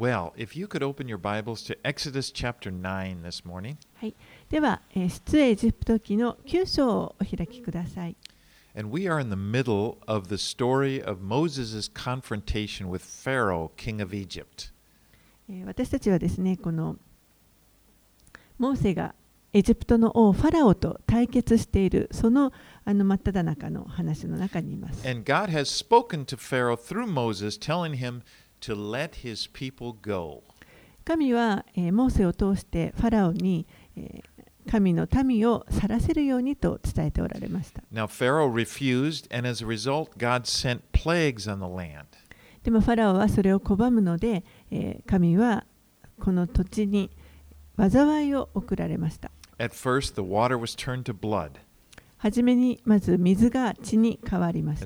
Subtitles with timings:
[0.00, 3.78] Well, if you could open your Bibles to Exodus chapter 9 this morning.
[3.96, 4.14] はい、
[4.48, 8.16] では、えー出エジプト記の9章をお開きください。
[8.76, 14.14] And we are in the middle of the story of Moses' confrontation with Pharaoh, king of
[14.14, 14.72] Egypt.
[15.50, 16.94] えー私たちはですね、この
[18.56, 19.16] モーセが
[19.52, 22.52] エジプトの王ファラオと対決しているその
[22.84, 25.08] あの真っ只中の話の中にいます。
[25.08, 28.22] And God has spoken to Pharaoh through Moses, telling him
[28.60, 29.50] to let his
[31.04, 33.66] 神は、ー、モーセを通してファラオに、
[33.96, 37.82] えー、神の民を去らせるようにと伝えておられました。
[42.62, 45.64] でもファラオはそれを拒むので、えー、神は
[46.20, 47.10] この土地に
[47.78, 49.30] 災いを送られました。
[52.18, 54.80] はじめにまず水が血に変わりまし。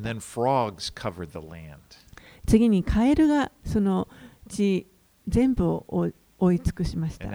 [2.47, 4.09] 次にカエルがその
[4.49, 4.87] 地
[5.29, 7.27] 全部を追いつくしました。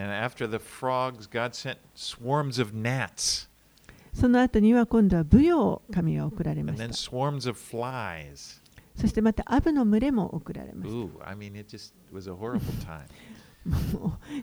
[4.14, 6.84] その後には今度はブヨを神は送られました。
[8.96, 10.98] そしてまたアブの群れも送られました。
[10.98, 11.02] う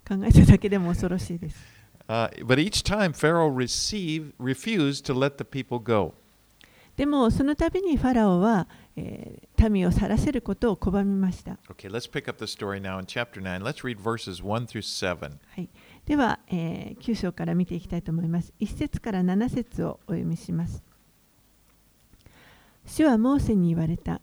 [0.09, 1.57] 考えただけでも恐ろしいです。
[2.07, 3.13] Uh, but each time
[8.97, 11.59] えー民を去らせることを拒みました。
[11.71, 13.63] Okay, let's pick up the story now in chapter 9.
[13.63, 15.39] Let's read verses 1 through 7.
[15.49, 15.71] はい、
[16.05, 18.53] では、えー9章から見ていきたいと思います。
[18.61, 20.83] 1節から7節をお読みします。
[22.85, 24.21] 主はモーセに言われた。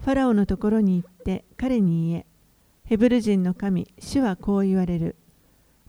[0.00, 2.26] ファラオのところに行って彼に言え。
[2.84, 5.16] ヘブル人の神、主はこう言われる。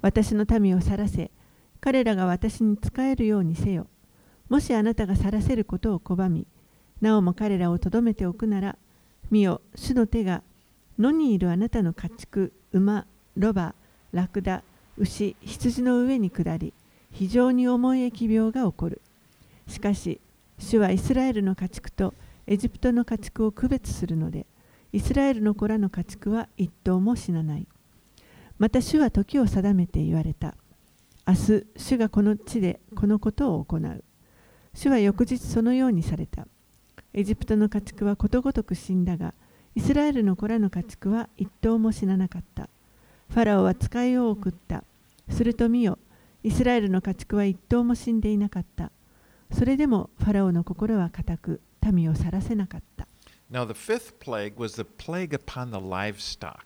[0.02, 1.30] 私の民を去らせ、
[1.80, 3.88] 彼らが私に仕えるようにせよ。
[4.50, 6.48] もしあなたが去らせることを拒み、
[7.02, 8.78] なおも彼らをとどめておくなら、
[9.30, 10.42] 見よ、主の手が
[10.98, 13.76] 野にいるあなたの家畜、馬、ロバ、
[14.12, 14.64] ラクダ、
[14.98, 16.73] 牛、羊の上に下り、
[17.12, 19.02] 非常に重い疫病が起こる。
[19.67, 20.20] しかし、
[20.58, 22.14] 主はイスラエルの家畜と
[22.48, 24.48] エジプトの家畜を区別するので、
[24.92, 27.67] イスラエルの子らの家畜は一頭も死なない。
[28.58, 30.55] また主は時を定めて言われた。
[31.27, 34.04] 明日、主がこの地でこのことを行う。
[34.73, 36.48] 主は翌日そのようにされた。
[37.14, 39.34] エジプトの家畜はことごとく死んだが、
[39.76, 42.70] イスラエルの子らの家畜は一頭も死ななかった。
[43.30, 44.84] ファラオは使いを送った。
[45.30, 45.98] すると見よ、
[46.44, 48.92] イスラエルの家畜は一頭も死んでいなかった。
[49.52, 53.08] それでもファラオの心は固く、民を去らせなかった。
[53.52, 56.58] Now, the fifth plague was the plague upon the livestock.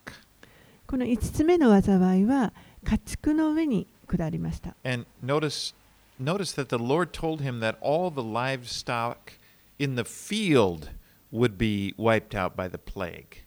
[0.86, 2.52] この5つ目の災いは
[2.84, 4.74] 家畜の上に下りました。
[4.84, 5.74] And notice,
[6.20, 9.16] notice that the Lord told him that all the livestock
[9.81, 10.89] in the field
[11.31, 13.43] would be wiped out by the plague.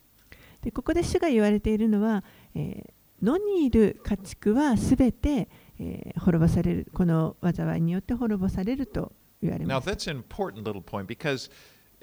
[0.62, 2.22] でここで主が言われているのは、
[2.54, 2.90] えー
[3.22, 5.46] 野にいる家畜はすべて、
[5.78, 9.88] えー滅ぼされる、この災いによって滅ぼされると言われ Now, ます。
[9.90, 11.50] that's an important little point because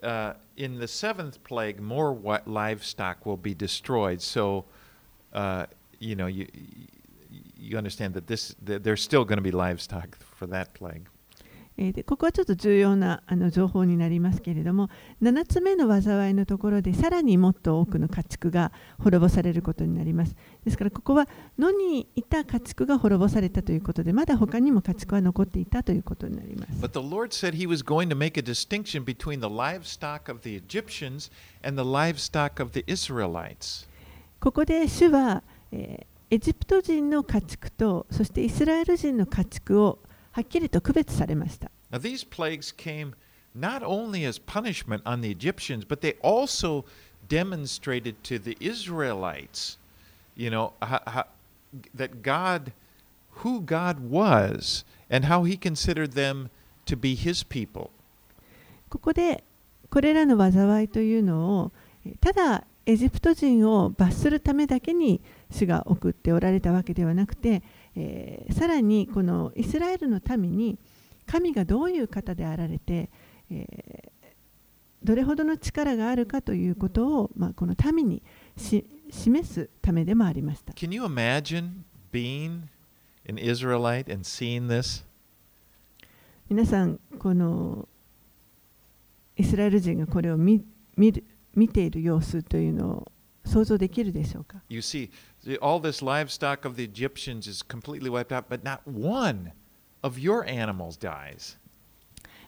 [0.04, 4.22] uh, in the seventh plague, more wi- livestock will be destroyed.
[4.22, 4.66] So,
[5.34, 5.66] uh,
[6.00, 6.48] you know, you,
[7.58, 11.08] you understand that this that there's still going to be livestock for that plague.
[11.77, 14.91] えーでここはちょっと重要なあの情報になりますけれども
[15.23, 21.29] 7つ目の災いのところでさらにもっと多くの家畜が滅ぼされることになりますですからここは
[21.59, 30.41] 野にいた家畜が滅ぼされたということでまだ他にも家畜は残っていたということになります But the Lord said He was going to make a distinction between the livestock of
[30.43, 31.31] the Egyptians
[31.63, 33.89] and the livestock of the Israelites.
[34.41, 39.99] ここで主は、えーエジプト人の家畜とそしてイスラエル人の家畜を
[40.33, 43.13] はっきりと区別されました Now, these plagues came
[43.55, 46.85] not only as punishment on the Egyptians, but they also
[47.29, 49.79] demonstrated to the Israelites,
[50.35, 51.27] you know, how, how,
[51.95, 52.73] that God,
[53.43, 56.49] who God was, and how He considered them
[56.87, 57.91] to be His people.
[58.89, 59.45] ここで
[59.91, 61.73] これらの災いというのを
[62.05, 65.21] えーただエジプト人を罰するためだけに
[65.51, 67.63] 主が送っておられたわけではなくて、
[67.97, 70.79] えーさらにこのイスラエルの民に
[71.27, 73.11] 神がどういう方であられて、
[73.51, 74.13] えー
[75.05, 78.23] どれほどの力があるかということを、まあ、この民に
[78.57, 80.73] し示すためでもありました。
[80.75, 82.63] Can you imagine being
[83.29, 85.05] an Israelite and seeing this?
[86.49, 87.89] 皆さんこの
[89.37, 90.65] イスラエル人がこれを見
[90.97, 91.25] 見る
[91.55, 93.13] 見ている様子というのを
[93.45, 95.11] 想像できるでしょうか？You see,
[95.62, 99.52] all this livestock of the Egyptians is completely wiped out, but not one
[100.04, 101.58] of your animals dies.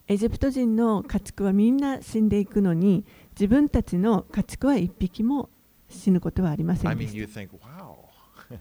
[0.08, 5.50] エジプト人の家畜はみんな死んでいくのに自分たちの家畜は一匹も
[5.88, 7.40] 死ぬことはありませ I んで mean, し you た。
[7.40, 8.10] think, wow,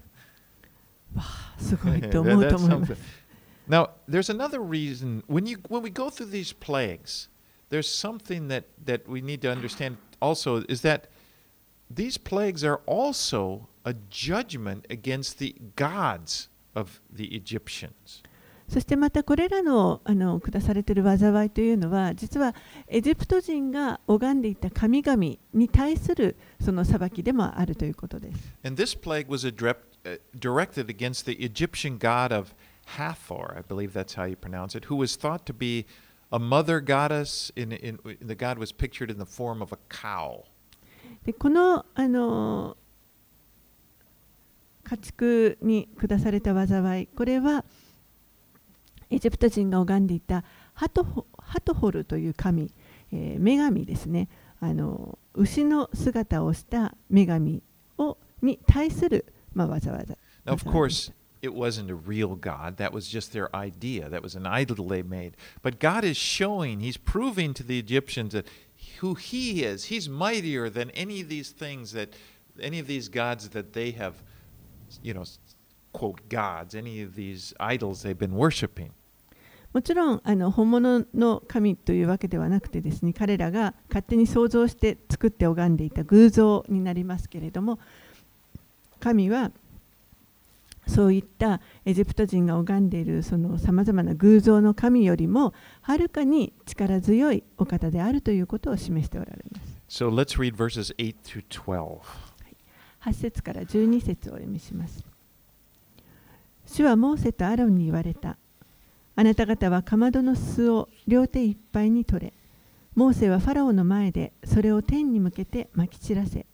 [1.57, 2.95] すごい Yeah, と that- 思うと that's 思いま something.
[2.95, 3.01] す。
[3.67, 7.29] Now, there's another reason when you when we go through these plagues,
[7.69, 11.09] there's something that that we need to understand also is that
[11.93, 18.23] these plagues are also a judgment against the gods of the Egyptians.
[18.67, 22.53] そしてまたこれらのあの下されている災いというのは実は
[22.87, 25.17] エジプト人が拝んでいた神々
[25.53, 28.53] に対するその裁きでもあるということです。
[28.63, 32.53] And this plague was addrep- uh, directed against the Egyptian god of
[32.97, 35.85] Hathor, I believe that's how you pronounce it, who was thought to be
[36.31, 37.51] a mother goddess.
[37.55, 40.43] In, in, the god was pictured in the form of a cow.
[41.25, 42.77] でこのあの
[44.84, 47.64] 家畜に下された災いこれは
[49.10, 50.44] エジプト人が拝んでいた
[50.74, 52.70] ハトホハトホルという神、
[53.12, 54.28] えー女神ですね
[54.60, 57.62] あの牛の姿をした女神
[57.98, 60.16] をに対する、まあ、災いだ
[60.46, 61.10] Now, of course,
[61.40, 62.76] it wasn't a real God.
[62.76, 64.10] That was just their idea.
[64.10, 65.36] That was an idol they made.
[65.62, 68.46] But God is showing, He's proving to the Egyptians that
[69.00, 69.84] who He is.
[69.86, 72.14] He's mightier than any of these things that,
[72.60, 74.22] any of these gods that they have,
[75.02, 75.24] you know,
[75.92, 78.90] quote, gods, any of these idols they've been worshiping.
[79.72, 87.80] もちろんあの本物の神というわけではなくてですね彼らが勝手に想像して作って拝んでいた偶像になりますけれども
[89.00, 89.50] 神は
[90.86, 99.74] そういったエジプト人が拝んでいるそのさまざまな偶像の神よりもはるかに力強いお方であるということを示しておられます。
[99.88, 102.00] So let's read verses 8 through 12.
[103.04, 105.04] 8節から12節をお読みします。
[106.64, 108.38] 主はモーセとアロンに言われた。
[109.14, 112.32] あなた方はかまどの巣を両手いっぱいに取れ。
[112.94, 116.46] モーセはファラオの前でそれを天に向けてまき散らせ。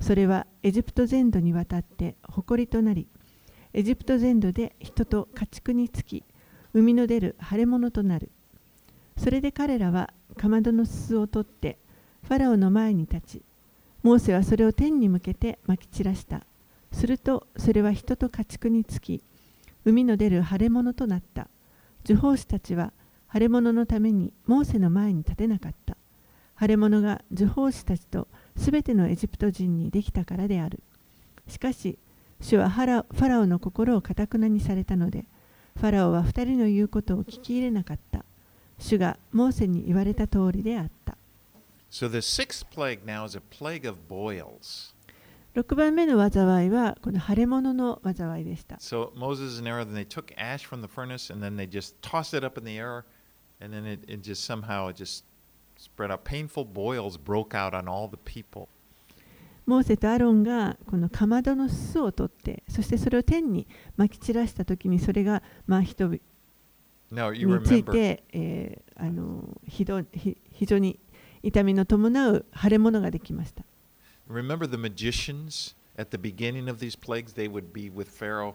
[0.00, 3.08] それはエジプト全土にわたって誇りとなり、
[3.72, 6.22] エジプト全土で人と家畜につき、
[6.74, 8.30] 海の出る腫れ物となる。
[9.16, 11.78] それで彼らはかまどの巣を取って、
[12.22, 13.42] ファラオの前に立ち、
[14.02, 16.44] モーセはそれを天に向けてまき散らした。
[16.92, 19.22] するとそれは人と家畜につき、
[19.84, 21.48] 海の出る腫れ物となった。
[22.04, 22.92] 受法師たちは
[23.32, 25.96] 腫れ物のためにモーセの前に立てなかった。
[26.60, 30.80] 腫れ物が受法師たちとすべてのエジプト人にできたからである。
[31.46, 31.98] しかし、
[32.40, 35.26] 主はファラファラオの心をかたくなにされたので、
[35.76, 38.24] ファラオは二人の言うことを聞き入れなかった。
[38.78, 41.17] 主がモーセに言われた通りであった。
[41.90, 44.94] So the sixth plague now is a plague of boils.
[45.54, 48.76] 6番目の災いはこの腫れ物の災いでした。
[48.76, 52.44] So Moses and Aaron, they took ash from the furnace and then they just tossed it
[52.44, 53.04] up in the air,
[53.60, 55.24] and then it, it just somehow it just
[55.78, 56.24] spread out.
[56.24, 58.68] Painful boils broke out on all the people.
[59.64, 63.66] モーセとアロンがこのかまどの巣を取ってそしてそれを天に
[63.98, 66.22] まき散らした時にそれがまあ人に
[67.64, 70.98] ついて、えーあのひどひ非常に
[71.42, 73.64] 痛みの伴う腫れ物ができました。
[74.28, 77.32] remember the magicians at the beginning of these plagues.
[77.32, 78.54] They would be with Pharaoh,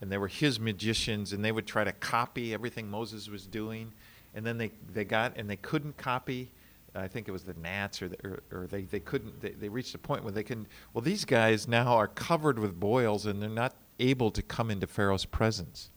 [0.00, 3.92] and they were his magicians, and they would try to copy everything Moses was doing,
[4.34, 6.50] and then they, they got and they couldn't copy.
[6.96, 9.40] I think it was the gnats, or, the, or, or they, they couldn't.
[9.40, 10.68] They, they reached a point where they couldn't.
[10.92, 14.86] Well, these guys now are covered with boils, and they're not able to come into
[14.86, 15.90] Pharaoh's presence.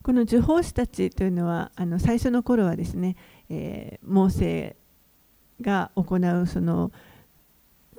[0.00, 3.16] この受法師たちというのはあの最初の頃はですね、
[3.50, 4.76] えーモーセ
[5.60, 6.92] が行うその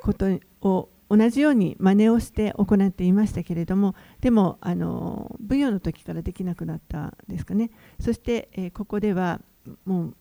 [0.01, 0.27] こと
[0.61, 9.41] を同じように真似をして行っていましたけれどもでもあの舞踊の時からできなくなったんですかねそして、えーここでは
[9.85, 10.15] もう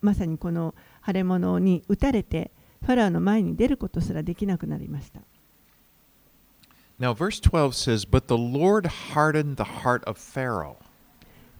[0.00, 5.20] まさにこの腫れ物に打たれてファラオの前に出ることすらできなくなりました
[7.00, 10.78] Now, verse 12 says, But the Lord hardened the heart of Pharaoh.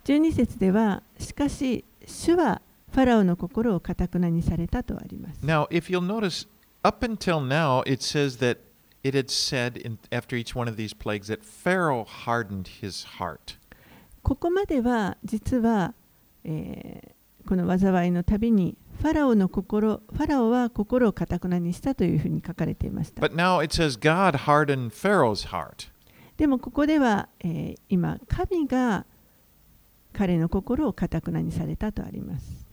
[0.04, 2.60] 12節ではしかし主は
[2.92, 6.48] ファラオの心をかたくなにされたとあります Now, if you'll notice,
[6.82, 8.58] up until now, it says that
[9.02, 13.58] it had said in, after each one of these plagues that Pharaoh hardened his heart.
[14.22, 15.94] ここまでは実は、
[16.44, 17.18] えー
[17.48, 23.22] この災いのたびにファラオの心ファラオは心をかたくなにしたというふうに書かれていました。
[23.22, 25.88] But now it says God hardened Pharaoh's heart.
[26.36, 29.06] でもここでは、えー今神が
[30.12, 32.67] 彼の心をかたくなにされたとあります。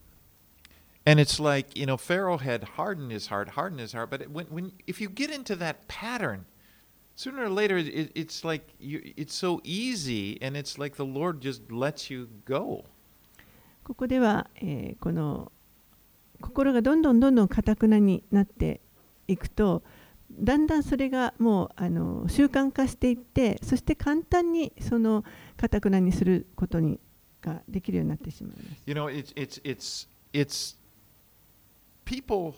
[1.07, 4.11] And it's like, you know, Pharaoh had hardened his heart, hardened his heart.
[4.11, 6.45] But it, when, when, if you get into that pattern,
[7.15, 11.41] sooner or later, it, it's like you, it's so easy, and it's like the Lord
[11.41, 12.85] just lets you go.
[13.83, 15.51] ここでは、えーこの
[16.41, 18.81] 心がどんどんどんどんかたくなになって
[19.29, 19.83] いくと
[20.33, 25.25] だんだんそれがもうあの習慣化していってそして簡単にその
[25.57, 27.01] かたくなにすることに
[27.43, 28.83] ができるようになってしまいます。
[28.87, 30.77] You know, it's it's it's it's
[32.06, 32.56] people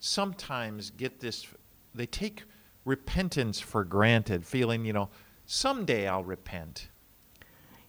[0.00, 1.46] sometimes get this
[1.94, 2.44] they take
[2.84, 5.08] repentance for granted, feeling, you know,
[5.46, 6.88] someday I'll repent.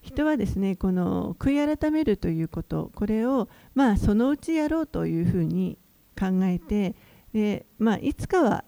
[0.01, 5.77] 人はですねこの悔い改めるということこれをまあそのうちやろうというふうに
[6.17, 6.95] 考えて
[7.33, 8.63] で、まあ、いつかは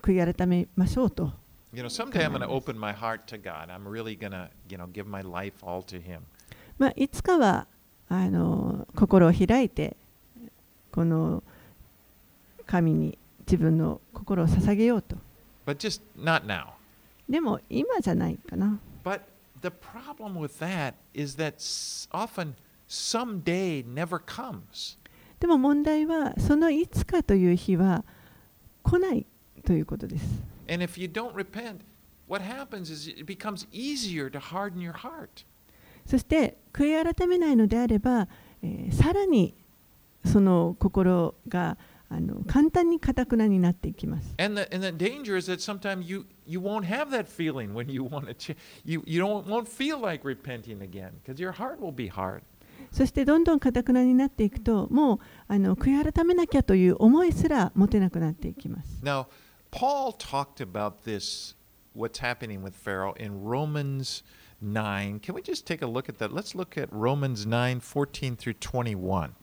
[0.00, 1.32] 悔い改めましょうと
[1.74, 3.70] You know, someday I'm going to open my heart to God.
[3.70, 6.20] I'm really going to, you know, give my life all to him.
[6.78, 7.66] まあ、いつかは
[8.08, 9.96] あの心を開いて
[10.90, 11.42] この
[12.66, 15.16] 神に自分の心を捧げようと
[15.66, 16.66] But just not now.
[17.28, 19.20] でも今じゃないかな But
[19.62, 21.54] the problem with that is that
[22.12, 22.54] often
[22.88, 24.98] someday never comes.
[25.40, 28.04] でも問題はそのいつかという日は
[28.82, 29.26] 来ない
[29.64, 30.24] ということです
[30.68, 31.80] And if you don't repent,
[32.28, 35.44] what happens is it becomes easier to harden your heart.
[36.06, 38.28] そして悔い改めないのであれば、
[38.62, 39.54] えーさらに
[40.24, 41.76] その心が
[42.14, 44.34] あの簡単にかたくなになっていきます。
[44.38, 48.04] And the, and the danger is that sometimes you, you won't have that feeling when you
[48.04, 51.90] want to ch- you you don't won't feel like repenting again because your heart will
[51.90, 52.42] be hard.
[52.90, 59.00] そしてどんどんかたくなになっていくともうあの悔い改めなきゃという思いすら持てなくなっていきます。
[59.02, 59.26] Now,
[59.70, 61.56] Paul talked about this
[61.96, 64.22] what's happening with Pharaoh in Romans
[64.60, 65.20] 9.
[65.20, 66.30] Can we just take a look at that?
[66.30, 69.34] Let's look at Romans 9 14 through 21.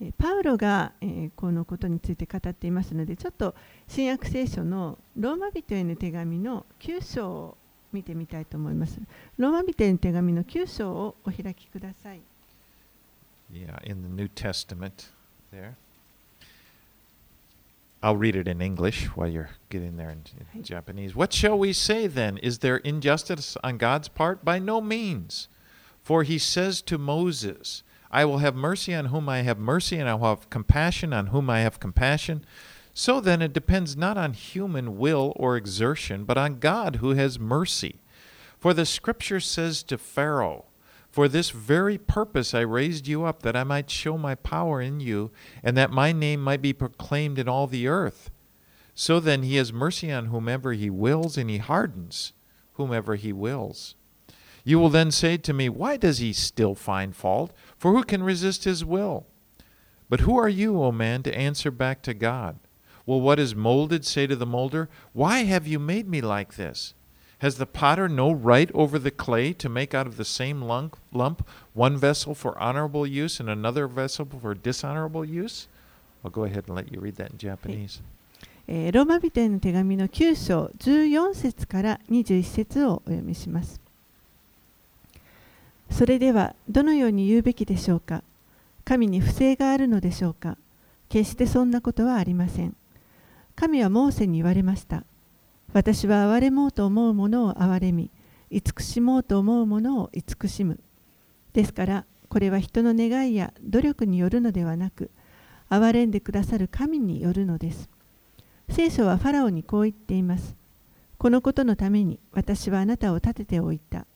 [0.00, 3.54] えーパウロが、えーこのことについて語っていますのでちょっと
[3.88, 7.56] 新約聖書のローマ人への手紙の9章を
[7.92, 9.00] 見てみたいと思います。
[9.38, 12.20] ローマ人への手紙の9章をお開きください。
[13.52, 15.10] Yeah, in the New Testament
[15.52, 15.74] there.
[18.02, 20.22] I'll read it in English while you're getting there in,
[20.54, 20.62] in.
[20.62, 21.14] Japanese.
[21.16, 22.36] What shall we say then?
[22.38, 24.44] Is there injustice on God's part?
[24.44, 25.48] By no means.
[26.02, 27.82] For he says to Moses,
[28.14, 31.26] I will have mercy on whom I have mercy, and I will have compassion on
[31.26, 32.44] whom I have compassion.
[32.94, 37.40] So then it depends not on human will or exertion, but on God who has
[37.40, 38.00] mercy.
[38.56, 40.66] For the scripture says to Pharaoh,
[41.10, 45.00] For this very purpose I raised you up, that I might show my power in
[45.00, 45.32] you,
[45.64, 48.30] and that my name might be proclaimed in all the earth.
[48.94, 52.32] So then he has mercy on whomever he wills, and he hardens
[52.74, 53.96] whomever he wills.
[54.64, 57.52] You will then say to me, Why does he still find fault?
[57.83, 59.25] For who can resist his will?
[60.09, 62.57] But who are you, O man, to answer back to God?
[63.05, 66.93] Will what is molded say to the molder, Why have you made me like this?
[67.39, 70.97] Has the potter no right over the clay to make out of the same lump,
[71.13, 75.67] lump one vessel for honorable use and another vessel for dishonorable use?
[76.23, 78.01] I'll go ahead and let you read that in Japanese.
[78.67, 83.82] えーローマ人への手紙の9章14節から21節をお読みします。
[85.96, 88.24] それではどのように言うべきでしょうか？
[88.84, 90.58] 神に不正があるのでしょうか？
[91.08, 92.74] 決してそんなことはありません。
[93.54, 95.04] 神はモーセに言われました。
[95.72, 98.10] 私は憐れもうと思うものを憐れみ、
[98.50, 100.80] 慈しもうと思うものを慈しむ。
[101.52, 105.12] ですから、これは人の願いや努力によるのではなく、
[105.70, 107.88] 憐れんでくださる神によるのです。
[108.68, 110.56] 聖書はファラオにこう言っています。
[111.18, 114.06] このことのために私はあなたを立てておいた。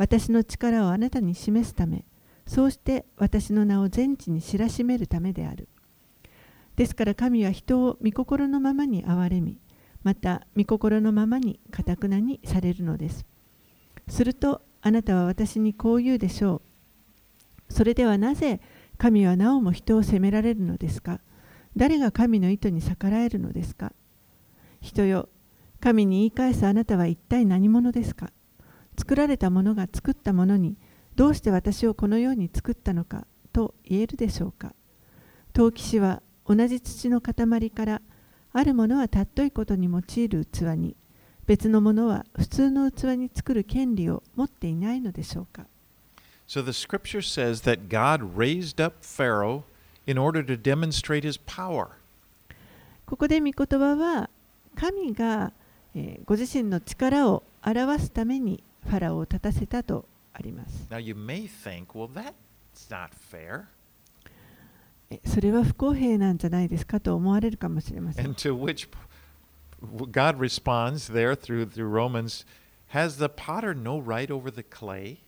[0.00, 2.06] 私の力をあなたに示すため、
[2.46, 5.68] そうして私の名を全地に知らしめるためである。
[6.74, 9.58] ですから神は人を御心のままに憐れみ、
[10.02, 13.26] また御心のままにかたくなにされるのです。
[14.08, 16.62] するとあなたは私にこう言うでしょ
[17.68, 17.72] う。
[17.74, 18.62] それではなぜ
[18.96, 21.20] 神はなおも人を責められるのですか？
[21.76, 23.92] 誰が神の意図に逆らえるのですか？
[24.80, 25.28] 人よ、
[25.78, 28.30] 神に言い返すあなたは一体何者ですか？
[29.00, 30.76] 作られたものが作ったものに
[31.16, 34.74] どうして私をこのように作ったのかと言えるでしょうか
[35.54, 38.02] 陶器師は同じ土の塊から
[38.52, 40.96] あるものは尊いことに用いる器に
[41.46, 45.66] 別のものは普通の器に作る権利を持っていないのでしょうか
[46.46, 49.62] So the scripture says that God raised up Pharaoh
[50.06, 51.86] in order to demonstrate his power.
[53.06, 54.28] ここで御言葉は
[54.74, 55.52] 神が、
[55.94, 60.86] えーご自身の力を表すためにファラオを立たせたとあります。
[60.90, 62.32] Now you may think, well, that's
[62.90, 63.64] not fair.
[65.10, 68.36] えそれは不公平なんじゃないですかと思われるかもしれません And。
[68.36, 68.88] to which
[70.10, 72.44] God responds there through, through Romans
[72.92, 75.18] Has the potter no right over the clay?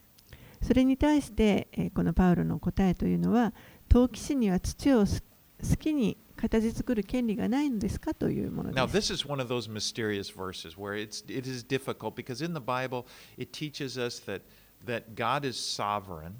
[0.61, 3.53] それに対して、えーこのパウロの答えというのは
[3.87, 5.23] 陶器師には土をす
[5.63, 12.43] 好きに形作る権利がないのですかというもの Now, です this is one of those mysterious verses where it's, it is difficult because
[12.43, 13.05] in the Bible
[13.37, 14.41] it teaches us that,
[14.85, 16.33] that God is sovereign.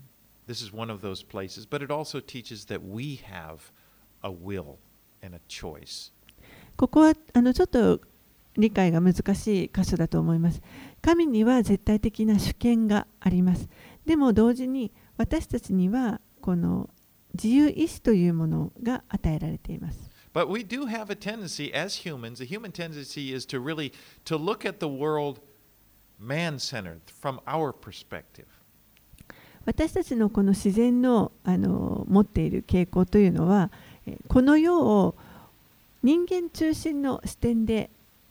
[0.47, 3.71] This is one of those places, but it also teaches that we have
[4.23, 4.77] a will
[5.21, 6.11] and a choice.
[6.75, 8.01] ここはあのちょっと
[8.57, 10.61] 理解が難しい箇所だと思います。
[11.01, 13.69] 神には絶対的な主権があります。
[14.05, 16.89] でも同時に私たちにはこの
[17.33, 20.09] 自由意志というものが与えられています。
[20.33, 23.93] But we do have a tendency as humans, a human tendency is to really
[24.25, 25.39] to look at the world
[26.19, 28.45] man-centered from our perspective.
[29.65, 33.71] 私たちのこの自然のあの持っている傾向というのは、
[34.05, 35.15] えこの世を
[36.01, 37.89] 人間中心の視点で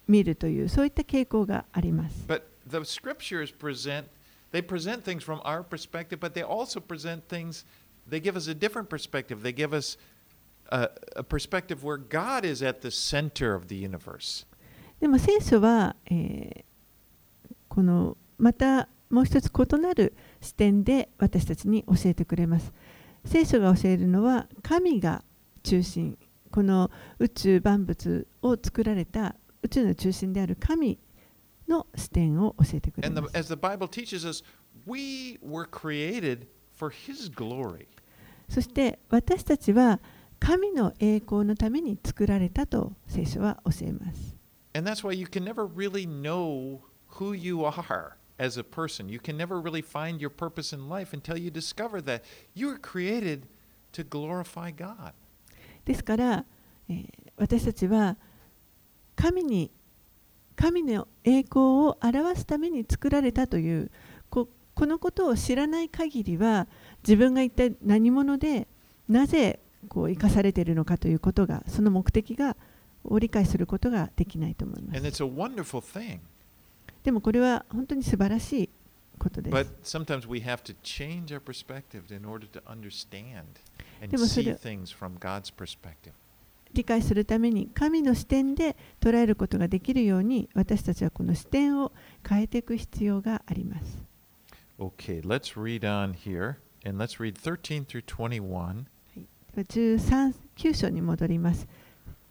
[0.09, 2.25] 見るというそういった傾向があります。
[2.28, 4.04] But the scriptures present
[4.52, 7.64] they present things from our perspective, but they also present things
[8.10, 9.42] they give us a different perspective.
[9.42, 9.98] They give us
[10.70, 14.46] a, a perspective where God is at the center of the universe.
[15.00, 16.68] でも聖書は、えー
[17.70, 22.74] このまたもう一つ異なる視点で私たちに教えてくれます。
[23.24, 25.24] 聖書が教えるのは神が
[25.62, 26.18] 中心
[26.50, 26.89] この
[27.20, 30.98] 宇宙万物を作られた宇宙の中心である神
[31.68, 33.38] の視点を教えてくれ And ま the, す。
[33.38, 34.44] as the Bible teaches us,
[34.88, 37.88] we were created for his glory.
[38.52, 39.99] そして私たちは
[40.38, 44.37] 神の栄光のために作られたと聖書は教えます。
[44.75, 46.80] And that's why you can never really know
[47.12, 49.09] who you are as a person.
[49.09, 52.23] You can never really find your purpose in life until you discover that
[52.54, 53.44] you were created
[53.94, 55.14] to glorify God.
[55.87, 56.44] ですから、
[56.90, 58.18] えー私たちは
[59.16, 59.71] 神に
[60.54, 63.90] 神の栄光を表すために作られたという
[64.28, 66.68] ここのことを知らない限りは
[67.02, 68.66] 自分が一体何者で
[69.09, 72.56] なぜこう生かされているのかということがその目的が
[73.04, 75.02] を理解することができないと思います。
[77.02, 78.71] でもこれは本当に素晴らしい
[79.18, 79.52] ことです。
[79.52, 79.99] でもそ
[83.99, 84.56] れ,でもそれ
[86.73, 91.93] 理解するために神の視点で捉えることができるように私たちはこの視点を
[92.26, 93.99] 変えていく必要があります。
[94.78, 96.54] Okay, let's read on here.
[99.56, 101.68] 139章に戻ります。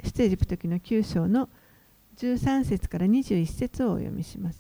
[0.04, 1.48] 出エジプト記の9章の
[2.18, 4.60] 13節から21節をお読みします。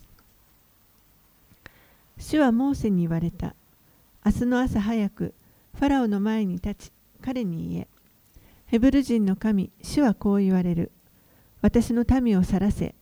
[2.17, 3.53] 主はモーセに言われた。
[4.25, 5.33] 明日の朝早く、
[5.77, 7.87] ファラオの前に立ち、彼に言え。
[8.67, 10.91] ヘブル人の神、主はこう言われる。
[11.61, 12.95] 私の民を去らせ、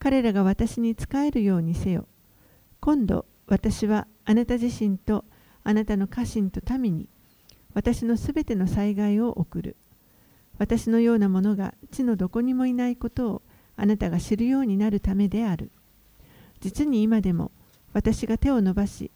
[0.00, 2.08] 彼らが私に仕えるようにせよ。
[2.80, 5.24] 今度、私はあなた自身と
[5.64, 7.08] あなたの家臣と民に、
[7.74, 9.76] 私のすべての災害を送る。
[10.58, 13.42] 私のようなものが地のどこにもいないことを
[13.76, 15.70] あなたが知るようになるためである。
[16.60, 17.50] 実に今でも
[17.92, 19.10] 私が手を伸ばし、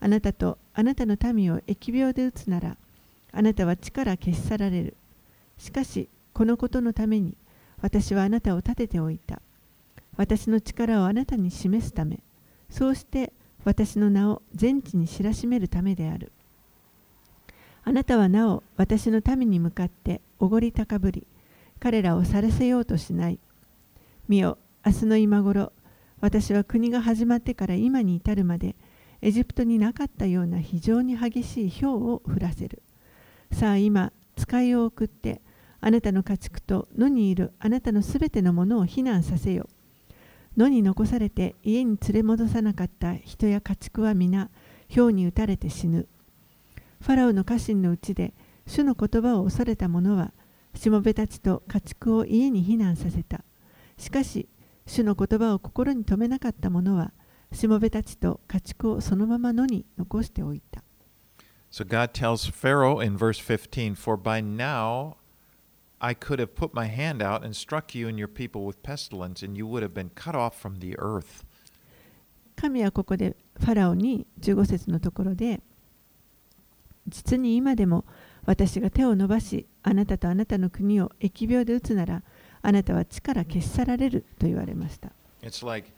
[0.00, 2.76] あなたとあなたの民を疫病で打つなら、
[3.32, 4.96] あなたは地から消し去られる。
[5.58, 7.36] しかし、このことのために
[7.80, 9.42] 私はあなたを立てておいた。
[10.16, 12.20] 私の力をあなたに示すため、
[12.70, 13.32] そうして
[13.66, 16.30] 私の名を全地に知らしめるためである。
[17.82, 21.26] あなたはなお私の民に向かっておごり高ぶり、
[21.80, 23.40] 彼らを去らせようとしない。
[24.28, 25.72] 見よ、明日の今頃、
[26.20, 28.76] 私は国が始まってから今に至るまで、
[29.20, 32.82] エジプトになかったような非常に激しい氷を降らせる。
[33.50, 35.40] さあ今、使いを送って、
[35.80, 39.68] あなたの家畜と野にいるあなたのすべてのものを避難させよ。
[40.56, 44.50] 野に残されて家に連れ戻さなかった人や家畜は皆、
[44.94, 46.08] 氷に打たれて死ぬ。
[47.00, 48.32] ファラオの家臣のうちで
[48.66, 50.32] 主の言葉を恐れた者は
[50.74, 53.44] しもべたちと家畜を家に避難させた。
[53.98, 54.48] しかし
[54.86, 57.12] 主の言葉を心に留めなかった者は
[57.52, 60.82] しもべたちと家畜をそのまま野に残しておいた。
[61.70, 65.16] So God tells Pharaoh in verse 15, For by now
[65.99, 69.43] I could have put my hand out and struck you and your people with pestilence,
[69.43, 71.45] and you would have been cut off from the earth.
[72.55, 75.61] 神はここでファラオに15節のところで
[77.07, 78.05] 実に今でも
[78.45, 82.23] 私が手を伸ばしあなたとあなたの国を疫病で打つなら
[82.61, 85.11] あなたは地から消し去られると言われました。
[85.41, 85.91] It's like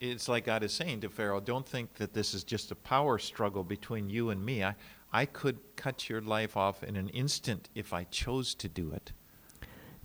[0.00, 3.18] it's like God is saying to Pharaoh, Don't think that this is just a power
[3.18, 4.64] struggle between you and me.
[4.64, 4.74] I,
[5.12, 9.12] I could cut your life off in an instant if I chose to do it.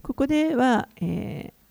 [0.01, 1.61] ここでは、えー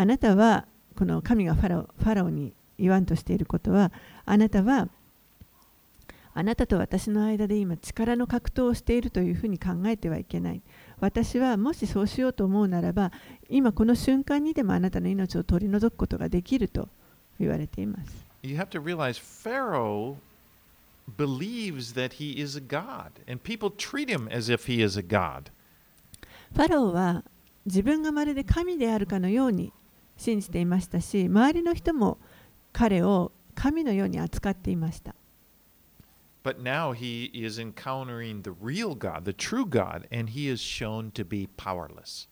[0.00, 0.64] あなたは
[0.96, 3.90] この神がファラオファラオに言わんとしていることは
[4.24, 4.88] あなたは
[6.34, 10.62] あなたと私の間で今力の格闘をしているというふうに考えてはいけない
[11.00, 13.10] 私はもしそうしようと思うならば
[13.50, 16.88] 今この瞬間にでもあなたの命を取り除くことができると
[17.40, 20.14] 言われています You have to realize Pharaoh
[21.16, 25.02] believes that he is a god, and people treat him as if he is a
[25.02, 25.50] god.
[26.54, 27.24] ファローは
[27.66, 29.72] 自分がまるで神であるかのように
[30.16, 32.18] 信じていましたし周りの人も
[32.72, 35.14] 彼を神のように扱っていました
[36.44, 41.10] But now he is encountering the real God, the true God, and he is shown
[41.12, 42.28] to be powerless.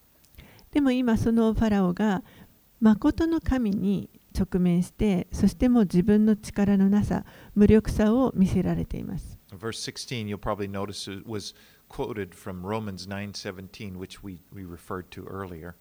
[0.71, 2.23] でも今そのファラオが
[2.81, 4.09] 誠の神に
[4.39, 11.55] 直面してそしてもう自分の力のなさ無力さを見せられています Verse 16, you'll probably notice it was
[11.88, 15.75] quoted from Romans 9:17, which we, we referred to earlier.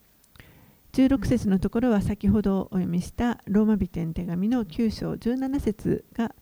[0.93, 6.33] 16節のところは先ほどお読みしたローマ人への手紙の9章17節が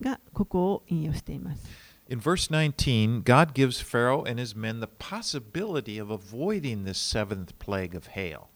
[0.00, 1.64] がここを引用しています。
[2.08, 7.96] In verse 19, God gives Pharaoh and his men the possibility of avoiding this seventh plague
[7.96, 8.48] of hail.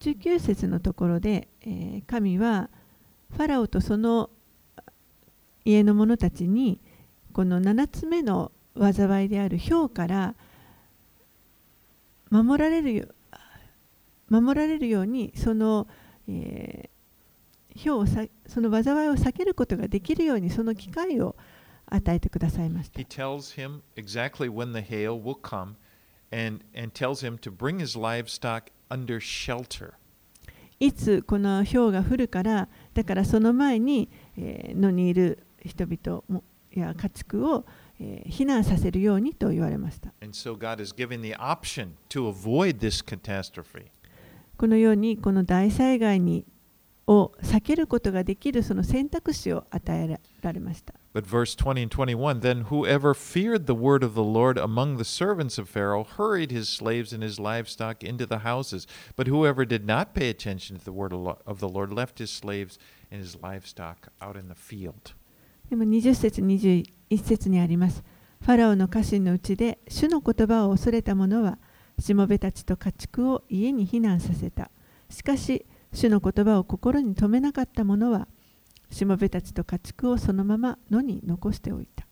[0.00, 2.70] 19節のところで、えー神は
[3.30, 4.30] ファラオとその
[5.64, 6.80] 家の者たちに
[7.38, 10.34] この7つ目の災いである氷から
[12.30, 13.06] 守られるよ
[14.28, 15.86] 守られるようにその、
[16.28, 21.36] えー氷をさその災いを避けることができるようにその機会を
[21.86, 23.06] 与えてくださいました He。
[23.06, 25.76] tells him exactly when the hail will come
[26.32, 29.92] and, and tells him to bring his livestock under shelter.
[30.80, 36.42] いつこの氷が降るからだからその前に、えー野にいる人々も
[36.78, 37.64] や家畜を、
[38.00, 40.12] えー避難させるようにと言われました.
[44.56, 46.44] このようにこの大災害に
[47.08, 55.04] を避けることができるその選択肢を与えられました But verse 20 and 21 Then whoever feared the word of the Lord among the
[55.04, 58.86] servants of Pharaoh hurried his slaves and his livestock into the houses.
[59.16, 62.78] But whoever did not pay attention to the word of the Lord left his slaves
[63.10, 65.14] and his livestock out in the field.
[65.70, 66.84] でも20節21
[67.22, 68.04] 節にあります
[68.40, 71.58] ファラオの家臣のうちで主の言葉を恐れた者は
[71.98, 74.70] しもべたちと家畜を家に避難させた
[75.10, 78.28] しかし主の言葉を心に留めなかった者は
[78.90, 82.08] しもべたちと家畜をそのまま野に残しておいた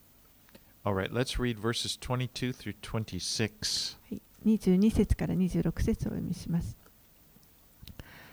[0.95, 3.97] right, let's read verses 22 through 26.
[4.11, 6.77] はい、22節から26節をお読みします。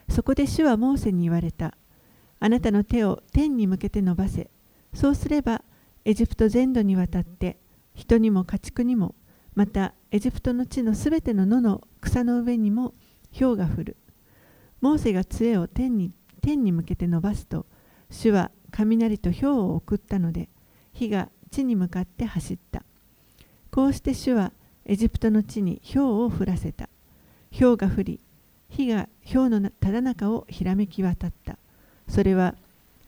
[0.09, 1.75] そこで主はモーセに言われた。
[2.39, 4.49] あなたの手を天に向けて伸ばせ。
[4.93, 5.63] そうすれば、
[6.05, 7.57] エジプト全土にわたって、
[7.93, 9.15] 人にも家畜にも、
[9.55, 12.93] またエジプトの地のすべての野の草の上にも
[13.37, 13.97] 氷が降る。
[14.81, 17.65] モーセが杖を天に天に向けて伸ばすと、
[18.09, 20.49] 主は雷と氷を送ったので、
[20.91, 22.83] 火が地に向かって走った。
[23.71, 24.51] こうして主は
[24.85, 26.89] エジプトの地に氷を降らせた。
[27.57, 28.19] 氷が降り、
[28.69, 31.57] 火が氷のただ中をひらめき渡った。
[32.07, 32.55] それは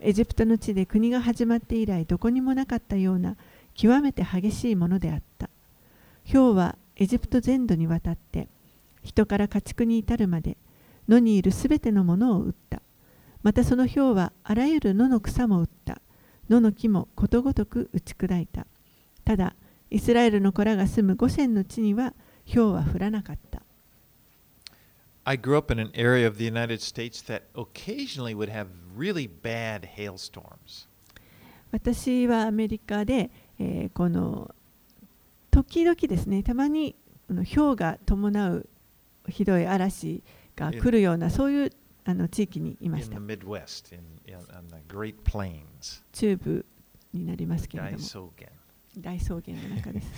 [0.05, 3.37] エジプトの地で国が始まって以来どこにもなかったような
[3.73, 5.49] 極めて激しいものであった。
[6.31, 8.47] 氷はエジプト全土にわたって
[9.01, 10.57] 人から家畜に至るまで
[11.09, 12.83] 野にいるすべてのものを打った。
[13.41, 15.99] またその氷はあらゆる野の草も打った。
[16.49, 18.67] 野の木もことごとく打ち砕いた。
[19.23, 19.55] ただ、
[19.89, 22.13] イスラエルの子らが住むゴシェンの地には
[22.45, 23.63] 氷は降らなかった。
[25.24, 29.84] I grew up in an area of the United States that occasionally would have really bad
[29.96, 30.88] hailstorms.
[31.72, 34.54] 私はアメリカで、えーこの
[35.50, 36.94] 時々ですね、たまに
[37.28, 38.68] あの氷が伴う
[39.28, 40.22] ひどい嵐
[40.56, 41.70] が来るようなそういう
[42.04, 43.20] あの地域にいま in し the た。
[43.20, 46.64] Midwest, in, in on the Great Plains, 中 部
[47.12, 48.48] になりますけれども、 Daisogen.
[48.98, 50.08] 大草原の中です。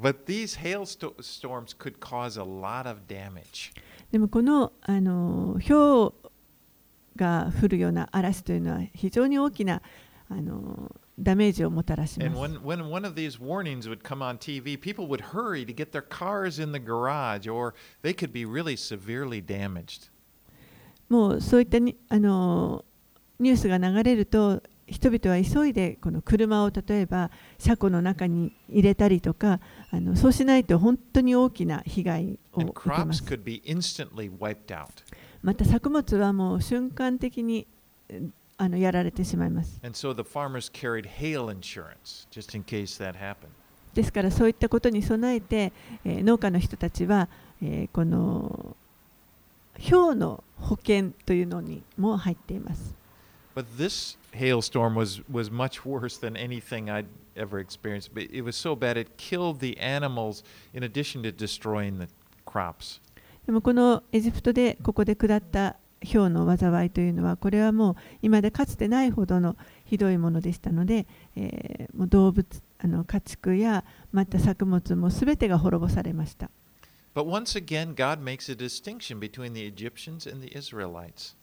[0.00, 3.72] But these hailstorms could cause a lot of damage.
[4.11, 6.13] でもこの,あの氷
[7.15, 9.81] が降るような嵐というのは非常に大きな
[10.29, 12.31] あのダメージをもたらします。
[21.09, 21.77] もうそういった
[22.09, 22.83] あの
[23.39, 29.59] ニュースが流れると、人々は急いでこの車を例えば車庫の中に入れたりとか
[29.91, 33.23] あのそうしないと本当に大きな被害を受けます.
[35.41, 37.65] また作物はもう瞬間的に
[38.09, 38.21] え
[38.57, 39.79] あのやられてしまいます.
[43.95, 47.27] ですからそういったことに備えて、えー農家の人たちは、
[47.61, 48.75] えーこの
[49.89, 52.95] 氷の保険というのにも入っています
[53.55, 58.13] But this hailstorm was, was much worse than anything I'd ever experienced.
[58.13, 60.43] But it was so bad, it killed the animals
[60.73, 62.07] in addition to destroying the
[62.45, 63.01] crops.
[63.45, 76.49] でもこのエジプトでここで下った氷の災いというのはこれはもう今でかつてないほどのひどいものでしたので、えーもう動物あの家畜やまた作物もすべてが滅ぼされました。
[77.15, 81.35] But once again, God makes a distinction between the Egyptians and the Israelites.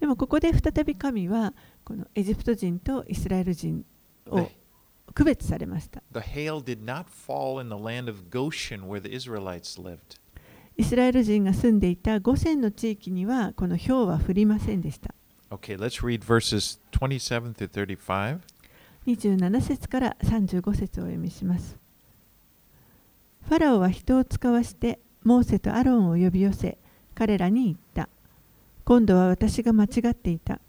[0.00, 1.52] でもここで再び神は
[1.84, 3.84] このエジプト人とイスラエル人
[4.28, 4.48] を
[5.14, 6.02] 区別されました。
[6.12, 10.20] the hail did not fall in the land of Goshen where the Israelites lived.
[10.76, 15.14] イスラエル人が住んでいた五線の地域にはこの氷は降りませんでした。
[15.50, 18.38] Okay, let's read verses 27 through 35.
[19.06, 21.76] 27節から35節をお読みします。
[23.48, 26.78] ファラオは人を使わしてモーセとアロンを呼び寄せ
[27.14, 28.08] 彼らに言った。
[28.84, 30.60] 今度は私が間違っていた。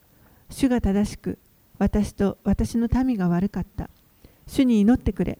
[0.51, 1.39] 主が正しく
[1.79, 3.89] 私と私の民が悪かった。
[4.45, 5.39] 主に祈ってくれ。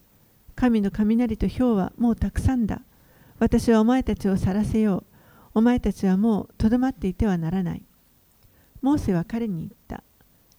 [0.55, 2.81] 神の雷と氷はもうたくさんだ。
[3.37, 5.03] 私はお前たちを去らせよう。
[5.53, 7.83] お前たちはもうとどまっていてはならない。
[8.81, 10.03] モーセは彼に言った。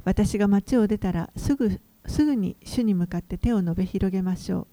[0.05, 4.67] 私が町を出たらすぐすぐに主に向かって手を伸べ広げましょう。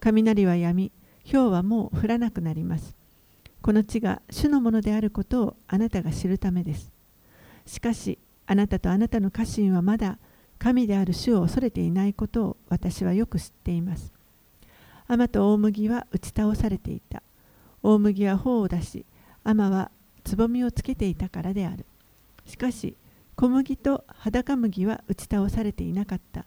[0.00, 0.92] 雷はやみ、
[1.24, 2.94] 氷はもう降らなくなります。
[3.62, 6.92] この地が主のものであることをあなたが知るためです。
[7.66, 10.18] しかし、あなたとあなたの家臣はまだ
[10.58, 14.12] 神である主を恐れていないことを私はよく知っています。
[15.06, 17.22] アと大麦は打ち倒されていた。
[17.82, 19.04] 大麦は穂を出し、
[19.44, 19.90] アは
[20.24, 21.84] つぼみをつけていたからである。
[22.46, 22.96] しかし、
[23.36, 26.46] 小麦と裸麦は打ち倒されていなかった。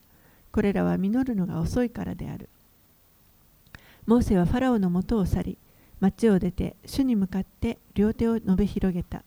[0.51, 2.49] これらは実るのが遅いからである。
[4.07, 5.57] モーセはファラオのもとを去り、
[5.99, 9.23] 町を出て主に向かって両手を伸べ広げた。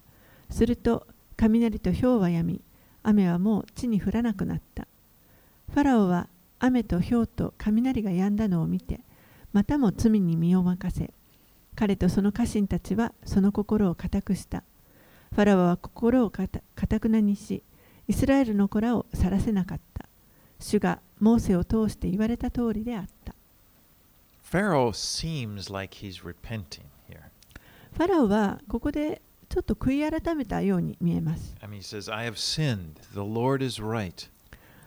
[0.48, 1.06] すると
[1.48, 2.60] 雷と氷はやみ、
[3.02, 4.86] 雨はもう地に降らなくなった。
[5.72, 9.00] ファラオは雨と氷と雷が止んだのを見て、
[9.54, 11.14] またも罪に身を任せ、
[11.74, 14.64] 彼とその家臣たちはその心を固くした。
[15.34, 17.62] ファラオは心をかたくなにし、
[18.06, 20.04] イスラエルの子らを去らせなかった。
[20.58, 23.34] 主がモーセを通して言われた通りであった。
[24.44, 27.22] Pharaoh seems like he's repenting here.
[27.92, 31.56] ファラオはここでちょっと悔い改めたように見えます。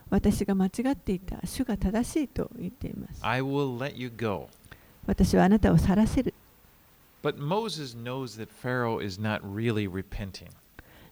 [0.09, 1.45] 私が間違っていた。
[1.45, 3.19] 主が正しいと言っています。
[3.25, 4.47] I will let you go.
[5.05, 6.33] 私はあなたを去らせる。
[7.21, 10.47] But Moses knows that Pharaoh is not really repenting.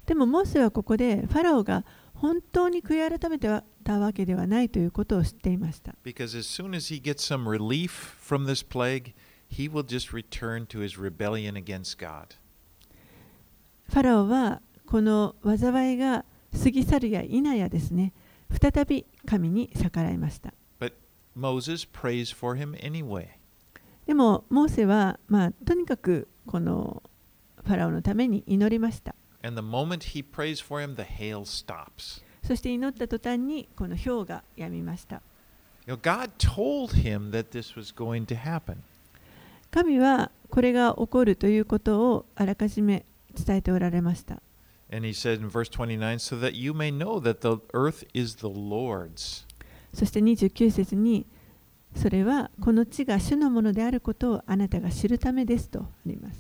[0.06, 1.84] でもモーセはここでファラオが
[2.14, 3.50] 本当に悔い改めて
[3.84, 5.94] たわけではないということを知っていました。
[6.06, 7.90] Because as soon as he gets some relief
[8.26, 9.14] from this plague,
[9.50, 12.38] he will just return to his rebellion against God.
[13.92, 16.24] ファラオはこの災いが
[16.64, 18.14] 過ぎ去るや否やですね、
[18.50, 20.54] 再び神に逆らいました。
[24.08, 27.04] でも、モーセは、まあ、とにかくこの
[27.66, 29.14] ファラオのために祈りました。
[32.44, 35.22] そして祈った途端にこの氷が止みました。
[39.70, 44.42] 神はこれが起こるということをあらかじめ伝えておられました。
[49.94, 51.26] そして29節に、
[51.96, 56.40] それはこの地が主のものであることをあなたが知るためですとあります。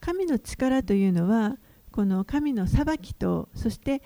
[0.00, 1.56] 神の力というのは、
[1.92, 4.02] この神の裁きと、そして、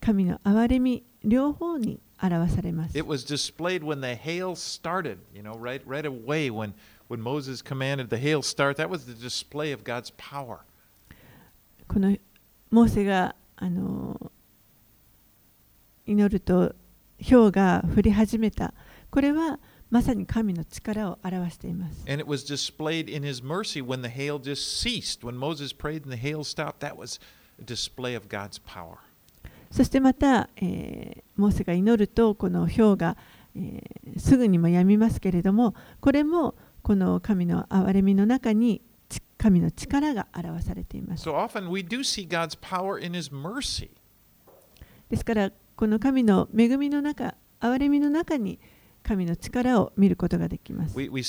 [0.00, 2.97] 神の憐れみ、両方に表されます。
[2.97, 6.73] It was displayed when the hail started, you know, right, right away when,
[7.09, 8.77] when Moses commanded the hail start.
[8.77, 10.59] That was the display of God's power.
[11.87, 12.15] この
[12.69, 14.31] モーセがあの
[16.05, 16.75] 祈ると
[17.19, 18.73] 氷が降り始めた。
[19.09, 22.05] これはまさに神の力を表しています。
[22.07, 25.23] And it was displayed in his mercy when the hail just ceased.
[25.25, 27.19] When Moses prayed and the hail stopped, that was
[27.59, 28.99] a display of God's power.
[29.70, 33.16] そしてまた、えーモーセが祈るとこの氷が、
[33.54, 41.50] えーすぐにも止みますけれどもこれもこの神の憐れみの中にち神の力が表されています So.
[45.10, 48.58] ですからこの神の恵みの中憐れみの中に
[49.02, 51.22] 神の力を見ることができます We, we.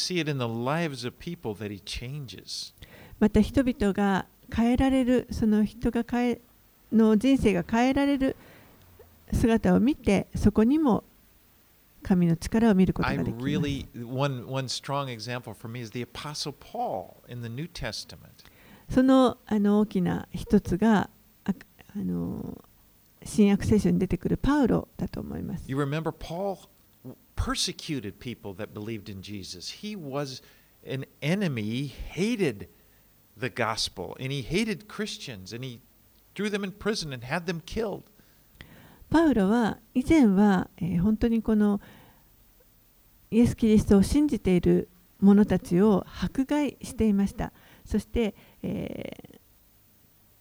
[3.19, 6.41] また人々が変えられるその人が変え
[6.91, 8.35] の人生が変えられる
[9.33, 11.03] 姿を見てそこにも
[12.01, 18.45] 神の力を見ることができます really, one, one strong example for me is the Apostle Paul in the New Testament.
[18.89, 21.09] そのあの大きな一つが
[21.43, 21.53] あ
[21.93, 22.63] あの
[23.23, 25.65] 新約聖書に出てくるパウロだと思います。
[25.67, 26.59] You remember Paul
[27.35, 29.81] persecuted people that believed in Jesus.
[29.81, 30.41] He was
[30.85, 32.69] an enemy, he hated
[33.37, 35.81] the gospel, and he hated Christians, and he
[36.37, 38.03] threw them in prison and had them killed.
[39.09, 41.81] パウロは以前は、えー本当にこの
[43.31, 47.51] イエス・キリストを信じている者たちを迫害していました。
[47.85, 49.37] そして、えー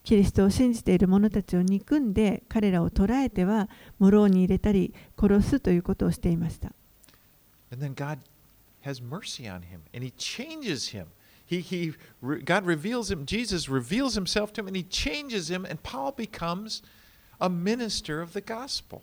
[0.05, 6.73] キリストを信じている者たちを憎んで彼らを捕らえてはモロに入れたり殺すということをしていました。
[7.73, 8.19] And then God
[8.85, 11.07] has mercy on him, and he changes him.
[11.47, 15.65] He, he, re- God reveals him, Jesus reveals himself to him, and he changes him,
[15.65, 16.83] and Paul becomes
[17.41, 19.03] a minister of the gospel.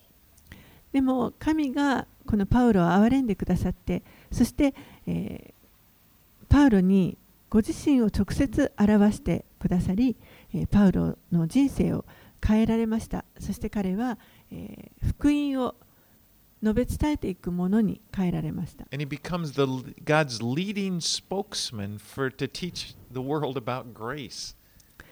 [0.92, 4.74] でも神がこのパウロを憐れんでくださってそして、
[5.08, 5.54] えー
[6.50, 7.18] パウロに
[7.50, 10.16] ご自身を直接表してくださり、
[10.54, 12.06] えーパウロの人生を
[12.46, 14.20] 変えられましたそして彼は、
[14.52, 15.76] えー福音を
[16.64, 24.56] 述べ伝えていくものに変えられました And he becomes the, God's leading spokesman for to teach the world about grace.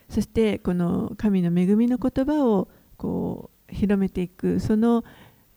[0.09, 5.03] そしてこの神の恵みの言葉をこう広めていくその、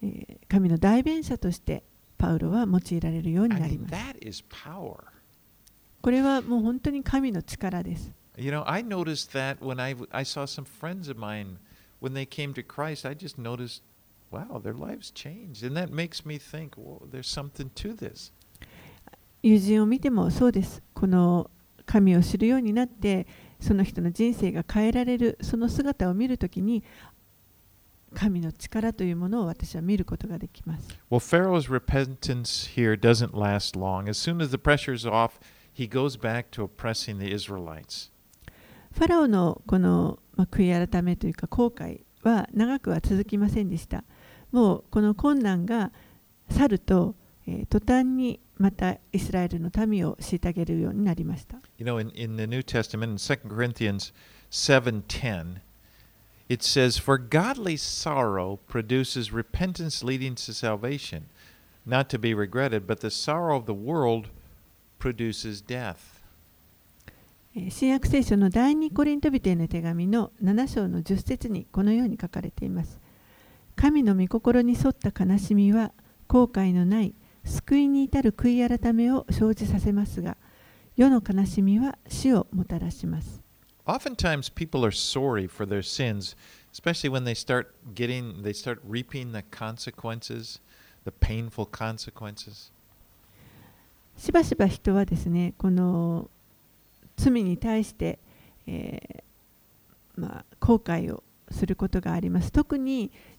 [0.03, 1.83] えー神の代弁者として
[2.19, 4.45] パウロは用いられるようになります.
[6.03, 11.59] これはもう本当に神の力です You know, I noticed that when I, I saw some friends of mine,
[12.01, 13.83] when they came to Christ, I just noticed,
[19.42, 20.83] 友人を見てもそうです。
[20.94, 21.51] この
[21.87, 23.27] 神を知るようになって、
[23.61, 26.83] その人の人生が変えられる、その姿を見るときに、
[28.14, 30.88] 神の力というものを私は見ることができます。
[38.92, 44.05] ファラオのこの悔い改めというか後悔は長くは続きませんでした。
[44.55, 45.90] もうこの困難が
[46.49, 47.17] 去ると、
[47.49, 54.12] えー途端にまたイスラエルの民を虐げるようになりました You know, in, in the New Testament, in 2 Corinthians
[54.53, 55.57] 7.10,
[56.49, 61.25] it says, For godly sorrow produces repentance leading to salvation,
[61.85, 64.29] not to be regretted, but the sorrow of the world
[65.01, 66.23] produces death.
[67.57, 73.01] えー新約聖書の第二コリント人への手紙の7章の10節にこのように書かれています。
[73.77, 75.93] 神の御心に沿った悲しみは
[76.27, 80.37] 後悔のない救いに至る悔い改めを生じさせますが
[80.97, 83.43] 世の悲しみは死をもたらします。
[83.87, 86.35] Oftentimes, people are sorry for their sins,
[86.73, 90.61] especially when they start getting, they start reaping the consequences,
[91.05, 92.73] the painful consequences.
[94.17, 96.31] しばしば人はですねこの
[97.17, 98.19] 罪に対して、
[98.67, 103.13] えーまあ、後悔をすることがあります特に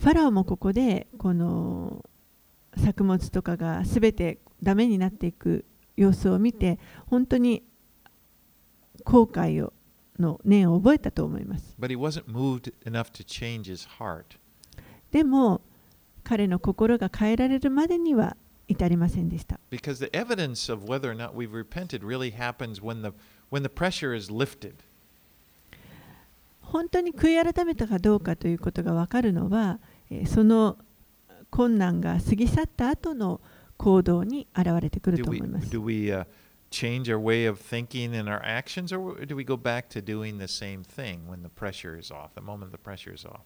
[0.00, 2.02] ファラオもここでこの
[2.82, 7.62] 作物とかがすべてダメになっていく様子を見て本当に
[9.04, 9.74] 後悔を
[10.18, 11.76] の念を覚えたと思います。
[15.10, 15.60] でも
[16.24, 19.60] 彼の心が変えられるまでには至りませんでした。
[26.70, 29.80] 本当に悔い改めたかどうかということがわかるのは、
[30.26, 30.78] その
[31.50, 33.40] 困難が過ぎ去った後の
[33.76, 36.26] 行動に現れてくる Do と we, 思います do we uh,
[36.70, 40.38] change our way of thinking and our actions, or do we go back to doing
[40.38, 43.40] the same thing when the pressure is off, the moment the pressure is off?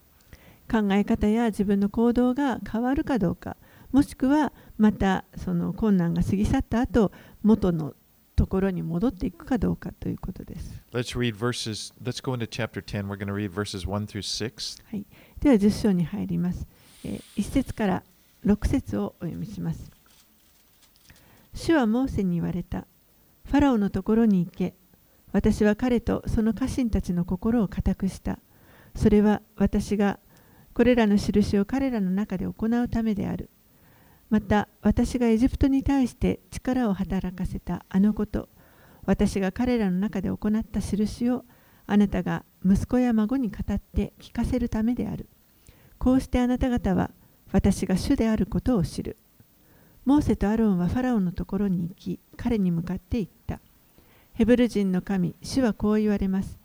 [0.67, 3.55] 考え方や自分の行動が変わるかどうか
[3.91, 7.11] もしくはまたその困難が過ぎ去った後
[7.43, 7.93] 元の
[8.35, 10.81] ところに戻っていくかどうかということです。
[10.91, 13.07] Let's read verses, let's go into chapter 10.
[13.07, 14.83] We're going to read verses 1 through 6.
[14.89, 15.05] はい、
[15.45, 16.65] では10章に入ります。
[17.03, 18.03] え1節から
[18.47, 19.91] 6節をお読みします。
[21.53, 22.87] 主はモーセに言われた。
[23.45, 24.73] ファラオのところに行け。
[25.33, 28.39] 私は彼とその家臣たちの心を固くした。
[28.95, 30.17] それは私が
[30.73, 33.51] これらの印を彼らの中で行うためである。
[34.31, 38.49] また私がエジプトに対して力を働かせたあのこと、
[39.05, 41.45] 私が彼らの中で行った印を
[41.85, 45.29] あなたが息子や孫に語って聞かせるためである。
[45.97, 47.11] こうしてあなた方は
[47.51, 49.17] 私が主であることを知る。
[50.05, 53.59] モーセとアロンはファラオのところに行き、彼に向かって言った。
[54.33, 56.57] ヘブル人の神、主はこう言われます。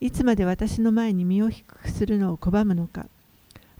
[0.00, 3.06] いつまで私の前に身を低くするのを拒むのか。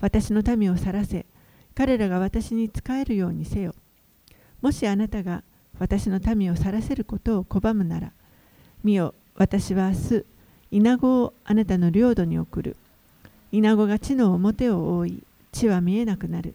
[0.00, 1.26] 私の民を去らせ、
[1.74, 3.74] 彼らが私に仕えるようにせよ。
[4.60, 5.42] もしあなたが
[5.78, 8.12] 私の民を去らせることを拒むなら、
[8.84, 10.24] 見よ、私は明日、
[10.70, 12.76] イナゴをあなたの領土に送る。
[13.52, 15.22] イナゴが地の表を覆い、
[15.52, 16.54] 地は見えなくなる。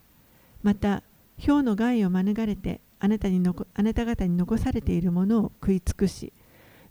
[0.64, 1.04] また、
[1.46, 6.34] 氷の害を免れてあなたにのあなた方に残されているものを食い尽くし、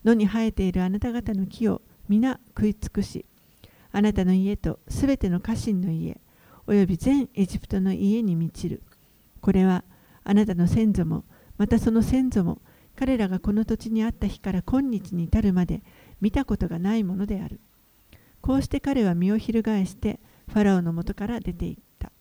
[0.04, 3.26] 野に生えているあなた方の木を皆食い尽くし、
[3.90, 6.20] あなたの家とすべての家臣の家、
[6.68, 8.82] および全エジプトの家に満ちる。
[9.40, 9.82] これは
[10.22, 11.24] あなたの先祖も、
[11.58, 12.60] またその先祖も、
[12.94, 15.82] 彼らがこの土地にあった日から今日に至るまで
[16.20, 17.58] 見たことがないものである。
[18.46, 22.12] こうして彼は身を翻して、ファラオのもとから出ていった。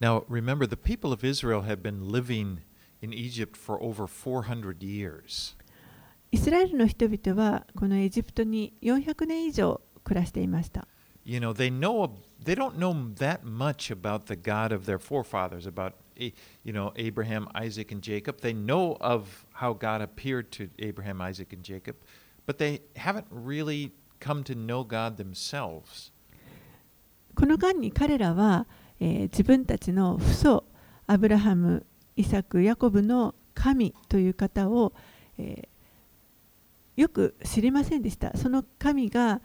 [0.00, 2.60] Now, remember, the people of Israel had been living
[3.02, 5.54] in Egypt for over 400 years.
[6.32, 10.88] イスラエルの人々はこのエジプトに400年以上暮らしていました。
[11.26, 12.10] You know, they know
[12.42, 16.32] they don't know that much about the God of their forefathers, about you
[16.72, 18.40] know Abraham, Isaac, and Jacob.
[18.40, 21.96] They know of how God appeared to Abraham, Isaac, and Jacob,
[22.46, 26.12] but they haven't really come to know God themselves.
[27.34, 28.66] この間に彼らは、
[29.00, 30.64] えー自分たちの父祖
[31.06, 34.92] アブラハム、イサク、ヤコブの神という方を、
[35.38, 35.68] えー
[37.00, 38.36] よく知りませんでした。
[38.36, 39.40] その神が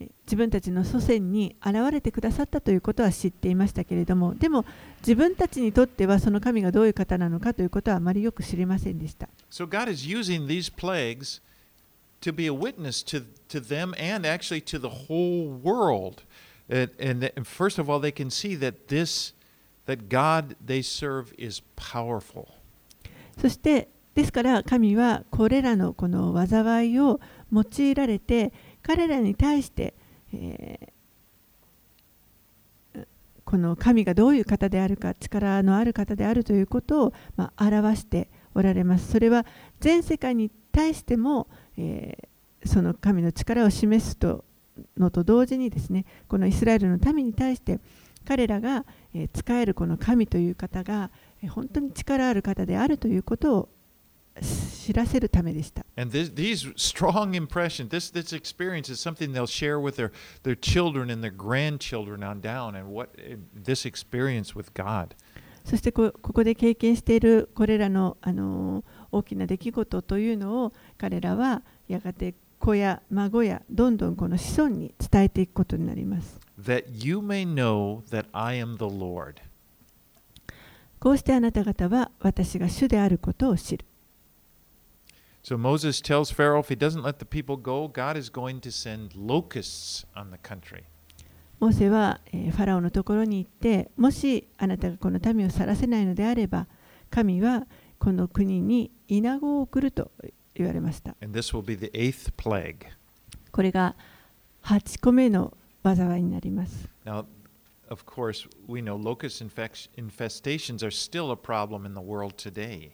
[0.00, 4.64] えー自分たちの祖先に現れてくださったということは知っていましたけれども、でも
[5.00, 9.28] 自分たちにとってはその神がどういう方なのかということはあまりよく知りませんでした。
[9.50, 9.66] So
[12.20, 16.22] to be a witness to, to them and actually to the whole world.
[16.68, 19.32] And, and and first of all, they can see that this
[19.86, 22.48] that God they serve is powerful.
[23.38, 27.20] そしてですから神はこれらのこの災いを
[27.52, 28.52] 用いられて
[28.82, 29.94] 彼らに対して、
[30.32, 30.96] えー
[33.46, 39.46] この神がどういう方であるか力のある方であるということを、まあ、表しておられますそれは
[39.78, 41.46] 全世界に対しても、
[41.76, 42.28] え、
[42.64, 44.44] その神の力を示すと
[44.96, 47.80] のと同時にですねこのイスラエルの民に対して
[48.26, 51.10] 彼らが、えー、えるこの神という方が、
[51.42, 53.68] え、本当に力ある方であるということを
[54.42, 55.86] 知らせるためでした。
[65.64, 68.84] そしてこ,こで経験しているこれらの、あの、
[69.16, 76.40] 大きな出来事というのを彼らはやがて子や孫やどんどんこの子孫に伝えていくことになります。
[76.60, 79.36] That you may know that I am the Lord.
[80.98, 83.84] こうしてあなた方は私が主であることを知る。
[85.42, 89.10] So Moses tells Pharaoh if he doesn't let the people go, God is going to send
[89.14, 90.82] locusts on the country.
[91.60, 96.66] モーセは、えーファラオのところに行ってもしあなたがこの民を去らせないのであれば
[97.10, 97.66] 神は
[97.98, 100.10] この国にイナゴを送ると
[100.54, 101.16] 言われました。
[103.52, 103.96] これが
[104.62, 106.88] 8個目の災いになります。
[107.04, 107.24] Now,
[107.88, 109.44] of course, we know locust
[109.96, 112.90] infestations are still a problem in the world today.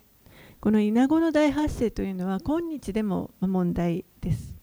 [0.60, 4.54] このイナゴの大発生というのは今日でも問題です。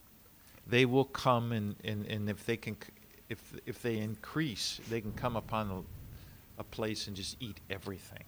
[0.69, 2.77] They will come and, and, and if they can
[3.29, 5.81] if if they increase, they can come upon a,
[6.59, 8.23] a place and just eat everything.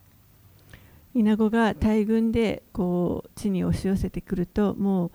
[1.13, 5.11] イナゴが大群でこう地に押し寄せてくるとも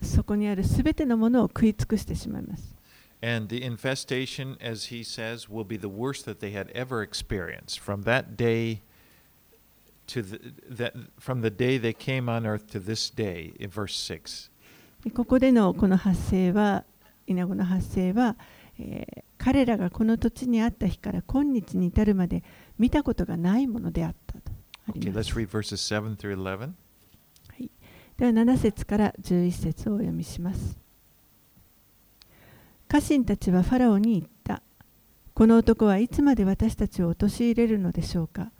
[0.00, 2.74] うそこにあるすべてのものを食い尽くしてしまいます。
[3.22, 7.80] And the infestation, as he says, will be the worst that they had ever experienced.
[7.80, 8.82] From that day
[10.08, 13.94] to the, that, from the day they came on earth to this day, in verse
[13.94, 14.50] 6.
[15.04, 16.84] でここでのこの発生は
[17.26, 18.36] イナゴの発生は、
[18.78, 22.42] えー彼らがこの土地にあった日から今日に至るまで
[22.78, 24.52] 見たことがないものであったと
[24.88, 26.72] あり Okay, ます let's read verses 7 through 11.
[28.16, 30.78] では7節から11節をお読みします。
[32.86, 34.62] 家臣たちはファラオに言った。
[35.34, 38.52] この男はいつまで私たちを陥れるのでしょうか。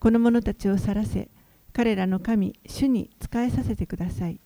[0.00, 1.30] この者たちを去らせ、
[1.72, 4.38] 彼らの神、主に仕えさせてください。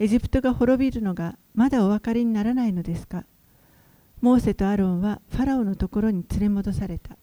[0.00, 3.24] エジプトが滅びるのがまだお分かりにならないのですか。
[4.20, 7.16] モーセとアロンはファラオのところに連れ戻された。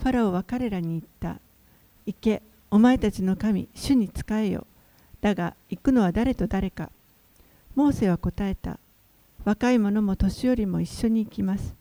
[0.00, 1.40] ファラオは彼らに言った。
[2.06, 4.66] 行け、お前たちの神、主に仕えよ。
[5.20, 6.90] だが行くのは誰と誰か
[7.74, 8.78] モーセは答えた
[9.44, 11.74] 若い者も年寄りも一緒に行きます。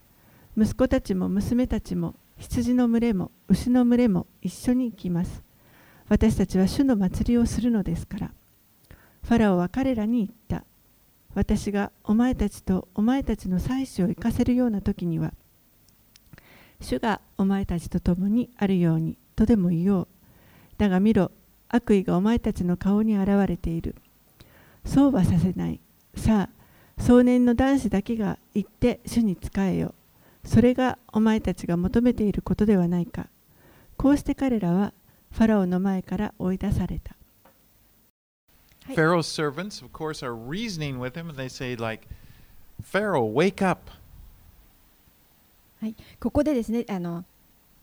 [0.57, 5.41] 息子たちも娘たちも羊の群れも牛の群れも一緒に行きます。
[6.09, 8.31] 私たちは主の祭りをするのですから。
[9.23, 10.63] ファラオは彼らに言った。
[11.33, 15.33] 私がお前たちとお前たちの妻子を行かせるような時には、
[16.79, 20.07] 主がお前たちと共にあるようにとでも言おう。
[20.77, 21.31] だが見ろ、
[21.69, 23.95] 悪意がお前たちの顔に現れている。
[24.85, 25.79] そうはさせない。
[26.15, 29.93] さあ、少年の男子だけが行って主に仕えよ。
[30.43, 33.27] それがお前たちが求めていることではないか。
[33.97, 34.93] こうして彼らは
[35.31, 37.15] ファラオの前から追い出された。
[38.95, 42.07] Pharaoh's servants, of course, are reasoning with him, and they say, like,
[42.81, 43.91] Pharaoh, wake up.
[45.81, 47.25] はい、ここでですねあの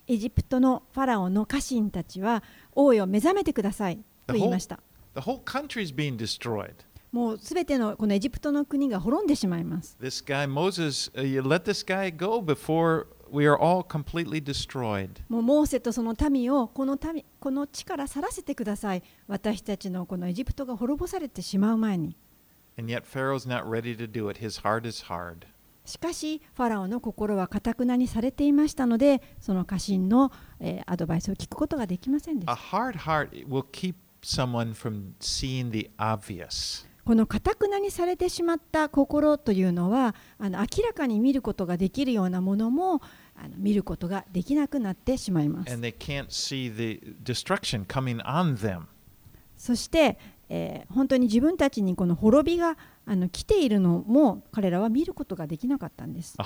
[0.06, 2.42] エジプトのファラオの家臣たちは
[2.74, 4.80] 王よ目覚めてくださいと言いました
[5.14, 6.74] The whole country's being destroyed.
[7.12, 14.42] もうすべてのこのエジプトの国が滅んでしまいます This guy, Moses, uh, you let this guy go before we are all completely
[14.42, 15.22] destroyed.
[15.28, 22.16] もうモーセとその民をこの民この地から去らせてください私たちのこのエジプトが滅ぼされてしまう前に
[22.76, 24.44] And yet Pharaoh's not ready to do it.
[24.44, 25.46] His heart is hard.
[25.84, 32.56] しかしファラオの心はかたくなにされていましたのでその家臣の、えーアドバイスを聞くことができませんでした.
[37.04, 43.02] このかたくなにされてしまった心というのはあの明らかに見ることができるようなものも
[43.36, 45.74] あの見ることができなくなってしまいます.
[49.58, 50.18] そして、
[50.48, 52.76] えー本当に自分たちにこの滅びが
[53.06, 56.36] あの来ているのも彼らは見ることができなかったんです.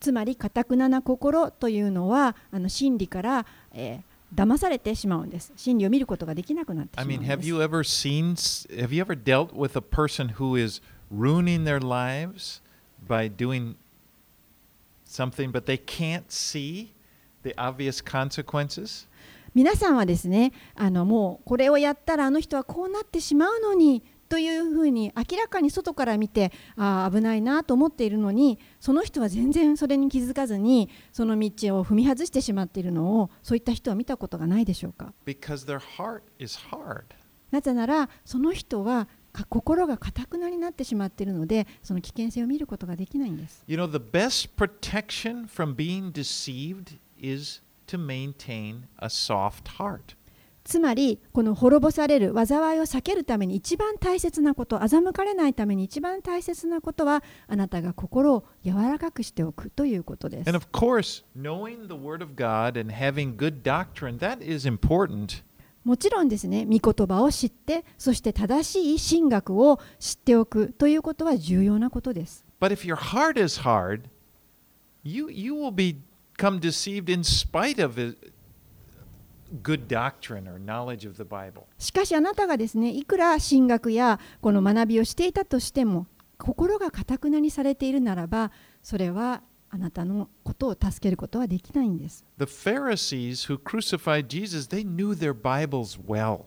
[0.00, 8.32] つまりかたくなな心というのはあの真理から、えー騙されてしまうんです真理を見ることができなくなってしま I うん mean, で have す you ever seen,
[8.80, 10.80] have you ever dealt with a person who is
[11.14, 12.62] ruining their lives
[13.06, 13.74] by doing
[15.04, 16.92] something, but they can't see
[17.42, 19.06] the obvious consequences?
[19.54, 37.02] 皆さんはですねあのもうこれをやったらあの人はこうなってしまうのにというふうに明らかに外から見てあー危ないなと思っているのにその人は全然それに気づかずにその道を踏み外してしまっているのをそういった人は見たことがないでしょうか？Because their heart is hard.
[37.50, 50.16] なぜならその人はか心がかたくなになってしまっているのでその危険性を見ることができないんです You know, the best protection from being deceived is to maintain a soft heart.
[50.64, 64.68] つまりこの滅ぼされる災いを避けるために一番大切なこと欺かれないために一番大切なことはあなたが心を柔らかくしておくということです And of course, knowing the Word of God and having good doctrine, that is
[64.68, 65.42] important.
[65.84, 74.02] もちろんですね御言葉を知ってそして正しい神学を知っておくということは重要なことです But if your heart is hard,
[75.02, 75.74] you, you will
[76.42, 78.32] become deceived in spite of it-
[79.62, 81.64] good doctrine or knowledge of the Bible.
[81.78, 86.06] しかしあなたがですねいくら神学やこの学びをしていたとしても
[86.38, 88.50] 心がかたくなにされているならば
[88.82, 96.44] それはあなたのことを助けることはできないんです The Pharisees who crucified Jesus, they knew their Bibles well.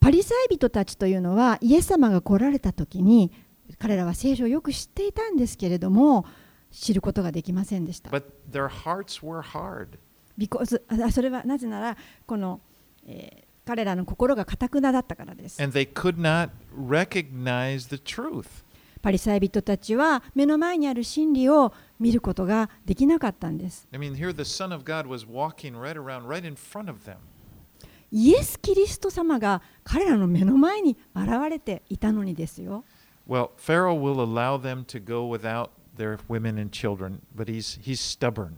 [0.00, 3.30] パリサイ人たちというのはイエス様が来られた時に
[3.78, 6.24] 彼らは聖書をよく知っていたんですけれども
[6.70, 8.10] 知ることができませんでした。
[8.10, 9.98] But their hearts were hard.
[10.38, 11.96] Because あそれはなぜなら
[12.26, 12.60] この、
[13.06, 15.62] えー彼らの心がかたくなだったからです。
[15.62, 18.64] And they could not recognize the truth.
[19.00, 23.86] パリサイ人たちは目の前にある真理を見ることができなかったんです。
[23.92, 27.16] I mean, here the Son of God was walking right around, right in front of them.
[28.10, 32.84] イエス・キリスト様が彼らの目の前に現れていたのにですよ。
[33.28, 38.56] Well, Pharaoh will allow them to go without their women and children, but he's, he's stubborn.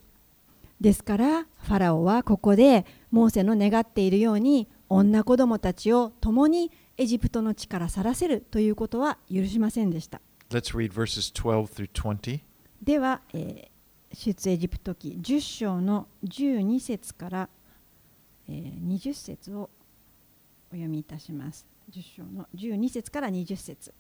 [0.81, 10.21] ですからファラオはここでモーセの願っているように女子供たちを共にエジプトの地から去らせるということは許しませんでした。
[10.51, 12.41] Let's read verses 12 through 20.
[12.83, 13.73] では、えー
[14.15, 17.49] 出エジプト記10章の12節から、
[18.47, 19.71] えー20節を
[20.71, 21.67] お読みいたします。
[21.91, 23.95] 10章の12節から20節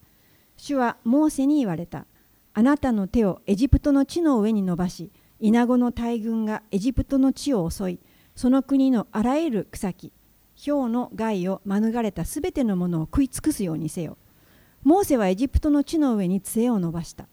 [0.56, 2.06] 主はモーセに言われた。
[2.54, 7.98] あなたの手をエジプトの地の上に伸ばし、イナゴの大群がエジプトの地を襲い、
[8.36, 10.12] その国のあらゆる草木、
[10.64, 14.16] 氷の害を免れたすべてのものを食い尽くすようにせよ。
[14.82, 17.26] モーセはエジプトの地の上に杖を伸ばした。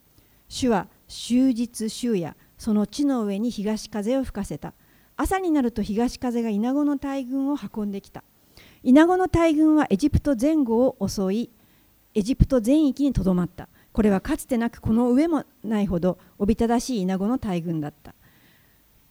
[0.49, 4.73] 主は終日終夜その地の上に東風を吹かせた
[5.15, 8.23] 朝になると東風がイナゴの大群を運んできた
[8.83, 11.49] イナゴの大群はエジプト前後を襲い
[12.15, 18.15] エジプト全域にとどまったこれはかつてなくこの上もないほどおびただしい稲子の大群だった。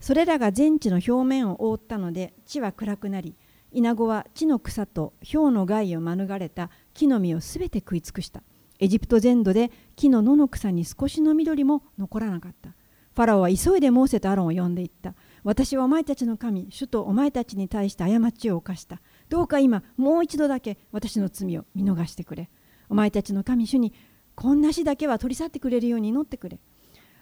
[0.01, 3.35] それらが全地の表面を覆ったので地は暗くなり
[3.73, 8.43] 稲子は地の草と氷の害を免れた木の実をすべて食い尽くした。
[8.81, 12.71] エジプト全土で木の野の草に少しの緑も残らなかった。
[13.15, 15.15] ファラオは急いでモーセとアロンを呼んでいった。
[15.43, 19.01] 私はお前たちの神主とお前たちに対して過ちを犯した。
[19.29, 22.49] どうか今もう一度だけ私の罪を見逃してくれ。
[22.89, 23.93] お前たちの神主に
[24.39, 26.61] こんな死だけは取り去ってくれるように祈ってくれ。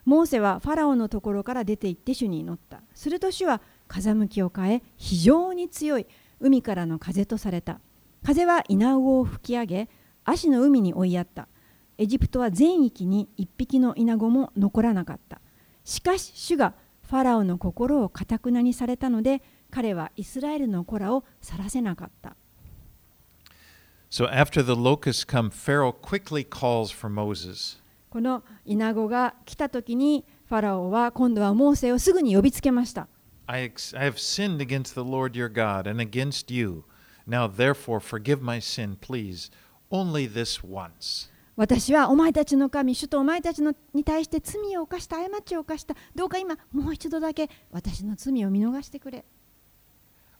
[0.04, 2.82] モーセはファラオのところから出て行って主に祈った。
[2.94, 6.06] すると主は風向きを変え非常に強い。
[6.40, 7.80] 海からの風とされた。
[8.22, 9.88] 風は稲子を吹き上げ
[10.24, 11.48] 足の海に追いやった。
[11.96, 15.40] エジプトは全域に一匹の稲子も残らなかった。
[15.84, 19.40] しかし主がファラオの心をかたくなにされたので
[19.70, 22.36] 彼はイスラエルの子らを去らせなかった。
[24.08, 27.80] So after the locusts come, Pharaoh quickly calls for Moses.
[28.08, 33.08] この稲子が来た時にファラオは今度はモーセをすぐに呼びつけました
[33.46, 36.84] I have sinned against the Lord your God and against you.
[37.28, 39.50] Now therefore forgive my sin, please,
[39.90, 41.30] only this once.
[41.56, 49.24] 私はお前たちの神主とお前たちのに対して罪を犯した過ちを犯したどうか今もう一度だけ私の罪を見逃してくれ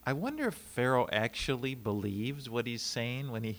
[0.06, 3.56] I wonder if Pharaoh actually believes what he's saying when he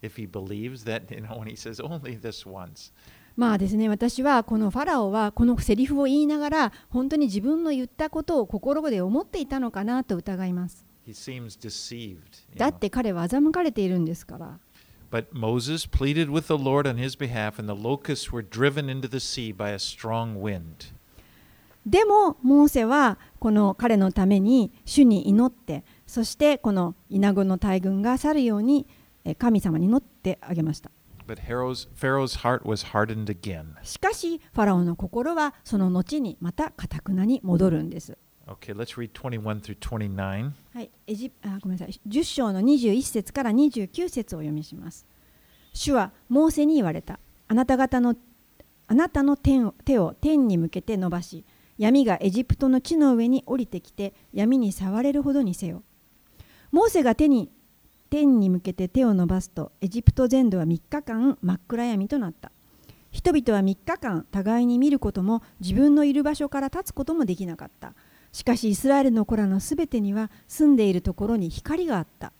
[0.00, 2.92] if he believes that, you know, when he says only this once.
[3.36, 12.16] まあですね私はこのファラオはこのセリフを言いながら本当に自分の言ったことを心で思っていたのかなと疑います He seems deceived.
[12.52, 12.76] you だ know.
[12.76, 14.58] って彼は欺かれているんですから
[15.10, 19.08] But Moses pleaded with the Lord on his behalf, and the locusts were driven into
[19.08, 20.92] the sea by a strong wind.
[21.87, 28.85] でもモーセはこの彼のために主に祈ってそしてこの稲子の大群が去るように
[29.23, 30.91] え神様に祈ってあげました.
[33.83, 38.17] しかしファラオの心はその後にまたかたくなに戻るんです。
[38.47, 40.51] Okay, let's read 21 through 29.
[40.73, 45.05] はい、エジあごめんなさい10章の21節から29節をお読みします。
[45.73, 47.19] 主はモーセに言われた。
[47.49, 48.15] あなた方の
[48.87, 49.59] あなたの手
[49.99, 51.43] を天に向けて伸ばし、
[51.77, 55.83] 闇がエジプトの地の上に降りてきて闇に触れるほどにせよ。
[56.71, 57.51] モーセが手に
[58.09, 62.51] 天に向けて手を伸ばすとエジプト全土は3日間真っ暗闇となった。
[63.11, 67.93] 人々は3日間互いに見ることも自分のいる場所から立つこともできなかった。
[68.31, 72.33] しかしイスラエルの子らのすべてには住んでいるところに光があった。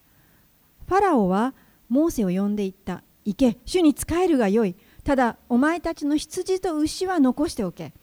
[0.88, 1.54] ファラオは
[1.90, 3.04] モーセを呼んでいった。
[3.26, 4.76] 行け、主に仕えるがよい。
[5.04, 7.94] ただお前たちの羊と牛は残しておけ。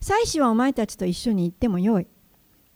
[0.00, 2.06] 妻子はお前たちと一緒に行ってもよい。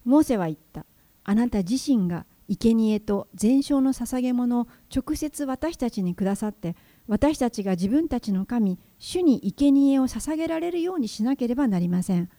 [0.03, 0.85] モーセは言った。
[1.23, 6.75] あなた自身が生贄と全焼の捧げ物を直接私たちにくださって、
[7.07, 12.29] 私たちが自分たちの神、主に生贄を捧げられるようにしなければなりません。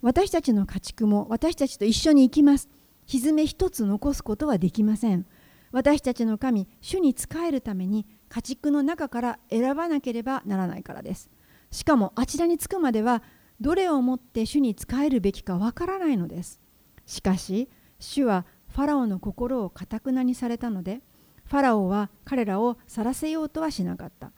[0.00, 2.68] 私たちの家畜も私たちと一緒に行きます。
[3.06, 5.26] 蹄一つ残すことはできません。
[5.70, 11.30] 私たちの神、主に仕えるために家畜の中から選ばなければならないからです。
[11.70, 13.22] しかもあちらに着くまでは
[13.62, 16.60] どれをもって主に仕えるべきかわからないのです。
[17.06, 21.00] しかし、主はファラオの心をかたくなにされたので、
[21.44, 24.32] ファラオは彼らを去らせようとはしなかった。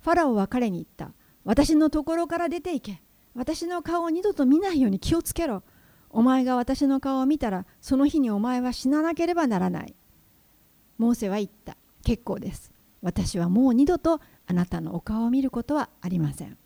[0.00, 1.14] ファラオは彼に言った。
[1.44, 3.02] 私のところから出て行け。
[3.34, 5.62] 私の顔を二度と見ないように気をつけろ。
[6.10, 9.94] お前が私の顔を見たら、その日にお前は死ななければならない。
[10.98, 11.76] モーセは言った。
[12.02, 12.72] 結構です。
[13.02, 16.56] 私はもう二度とあなたのお顔を見ることはありません。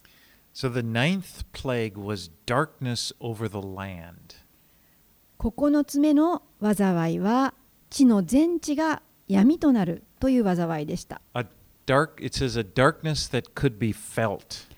[0.53, 4.37] So the ninth plague was darkness over the land.
[5.39, 7.55] 9つ目の災いは
[7.89, 11.21] 地の全地が闇となるという災いでした。
[11.35, 11.47] A
[11.87, 14.69] dark it says a darkness that could be felt.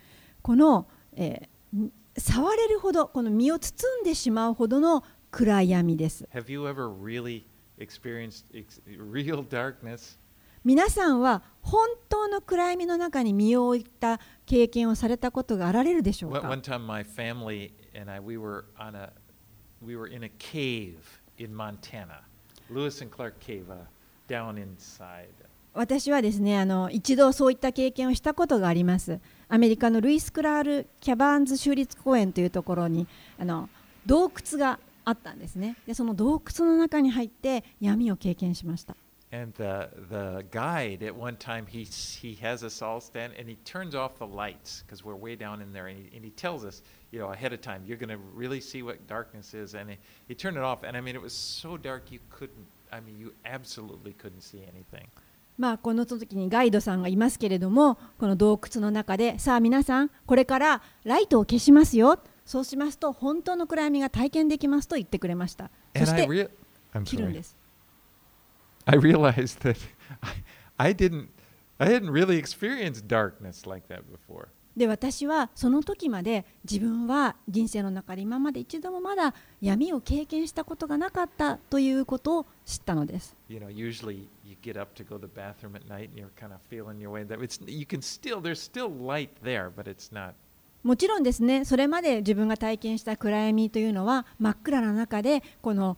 [0.43, 6.29] この、えー触れるほどこの身を包んでしまうほどの暗闇です。
[6.35, 7.45] Have you ever really
[7.79, 10.19] experienced ex- real darkness?
[10.65, 19.13] 皆さんは本当の暗闇の中に身を置いた経験をされたことがあられるでしょうか？One time my family and I we were on a
[19.85, 20.99] we were in a cave
[21.39, 22.21] in Montana.
[22.71, 23.77] Lewis and Clark Cave uh,
[24.29, 25.27] down inside.
[25.75, 33.07] 私はですねあの一度そういった経験をしたことがありますアメリカのルイス・クラール・キャバーンズ州立公園というところに
[33.39, 33.71] あの
[34.05, 38.95] 洞窟があったんですねでその洞窟の中に入って闇を経験しました
[39.33, 43.57] And the the guide at one time he he has us all stand and he
[43.65, 46.67] turns off the lights because we're way down in there and he, and he tells
[46.67, 49.89] us you know ahead of time you're going to really see what darkness is and
[49.89, 49.97] he,
[50.29, 53.19] he turned it off and I mean it was so dark you couldn't I mean
[53.19, 55.09] you absolutely couldn't see anything.
[55.59, 66.51] まあ、この時にガイドさんがいますけれどもこの洞窟の中でさあ皆さんこれからライトを消しますよそうしますと本当の暗闇が体験できますと言ってくれましたそして
[67.05, 67.62] 切るん.です
[68.87, 69.79] I realized that
[70.79, 71.29] I, I didn't
[71.79, 74.49] I hadn't really experienced darkness like that before.
[74.77, 86.19] で私はその時まで自分は人生の中で今まで一度もまだ闇を経験したことがなかったということを知ったのです You know, usually you get up to go to the bathroom at night and
[86.19, 87.27] you're kind of feeling your way.
[87.27, 90.33] That it's you can still there's still light there, but it's not
[90.83, 95.97] もちろんですねそれまで自分が体験した暗闇というのは真っ暗な中でこの、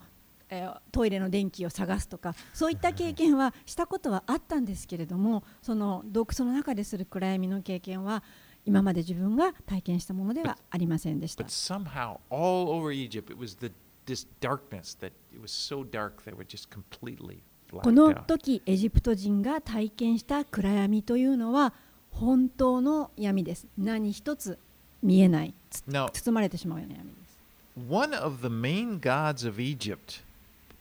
[0.51, 8.23] えートイレの電気を探すとかそういった経験はしたことはあったんですけれどもその洞窟の中でする暗闇の経験は
[8.67, 11.45] 今まで自分が体験したものではありませんでした。
[11.45, 13.73] But somehow, all over Egypt, it was the
[14.07, 17.39] this darkness that it was so dark they were just completely
[17.71, 21.75] この.時エジプト人が体験した暗闇というのは
[22.11, 23.67] 本当の闇です。
[23.77, 24.59] 何一つ
[25.03, 25.55] 見えない
[25.93, 27.35] 包まれてしまうような闇です。
[27.77, 30.24] one of the main gods of Egypt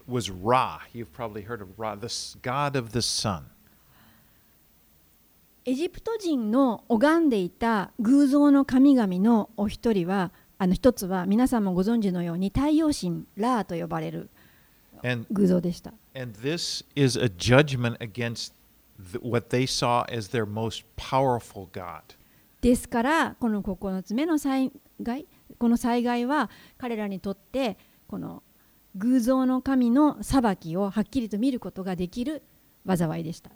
[0.08, 0.80] was raw。
[0.94, 3.44] the s god of the sun.
[5.66, 14.30] エジプト人の拝んでいた偶像の神々のお一人は、あの一つは皆さんもご存知のように太陽神ラーと呼ばれる
[15.32, 15.94] 偶像でした。
[22.62, 25.28] ですから、この9つ目の災害,
[25.58, 27.78] この災害は彼らにとって
[28.08, 28.44] この
[28.96, 32.44] 偶像の神の裁きをはっきりと見ることができる
[32.86, 33.52] 災いでした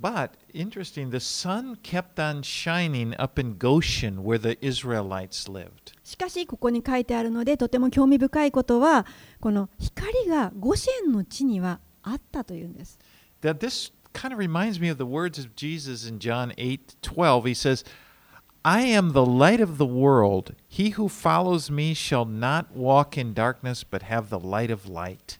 [0.00, 5.92] But interesting, the sun kept on shining up in Goshen where the Israelites lived.
[6.02, 9.04] しかしここに書いてあるのでとても興味深いことは
[9.40, 12.98] この光がゴシェンの地にはあったというんです
[13.42, 17.44] That this kind of reminds me of the words of Jesus in John 8 12.
[17.44, 17.84] He says,
[18.62, 20.54] I am the light of the world.
[20.68, 25.38] He who follows me shall not walk in darkness, but have the light of light.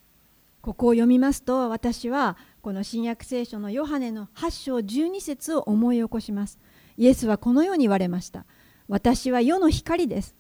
[0.63, 6.59] ここを読みますと私はこの新約聖書のヨハネの8章12節を思い起こします
[6.99, 8.45] イエスはこのように言われました
[8.87, 10.35] 私は世の光です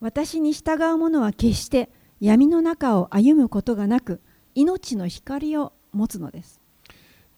[0.00, 4.20] 私に従う者は決して闇の中を歩むことがなく
[4.56, 6.60] 命の光を持つのです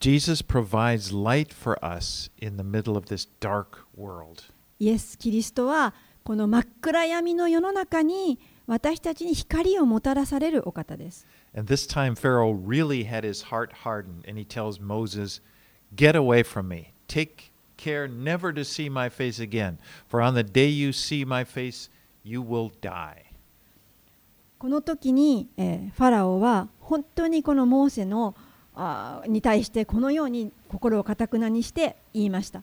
[0.06, 4.44] Jesus provides light for us in the middle of this dark world.
[4.80, 5.94] イエス・キリストは
[6.24, 15.42] この真っ暗闇の世の中に私たちに光をもたらされるお方です And this time, Pharaoh really had his heart hardened, and he tells Moses,
[15.94, 16.94] Get away from me.
[17.08, 21.44] Take care never to see my face again, for on the day you see my
[21.44, 21.90] face,
[22.24, 23.26] you will die.
[24.58, 28.36] この時に、えーファラオは本当にこのモーセの
[28.77, 32.63] あーに対してこのように心をかたくなにして言いました。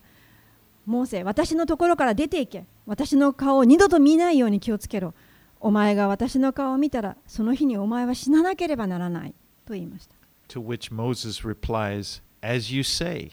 [0.86, 2.64] モーセ、私のところから出ていけ。
[2.86, 5.14] 私の顔を二度と見ないように気をつけろ。
[5.60, 9.34] お前が私の顔を見たら、その日にお前は死ななければならない。
[9.64, 10.14] と言いました。
[10.48, 13.32] To which Moses replies, As you say,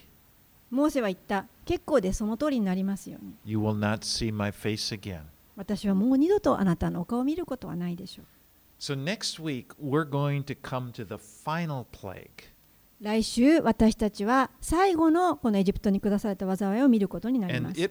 [0.70, 1.46] モーセは言った。
[1.66, 3.34] 結構でその通りになりますように。
[3.44, 5.20] you will not see my face again.
[5.54, 8.26] 私はもう二度とあなたのお顔を見ることはないでしょう。
[8.80, 12.51] So next week, we're going to come to the final plague.
[13.02, 17.80] 来週私たちは最後のこのエジプトに下された災いを見ることになります。
[17.80, 17.90] Really、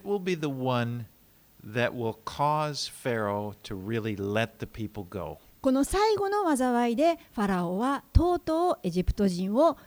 [5.62, 9.78] この最後の災いでファラオはとうとうエジプト人を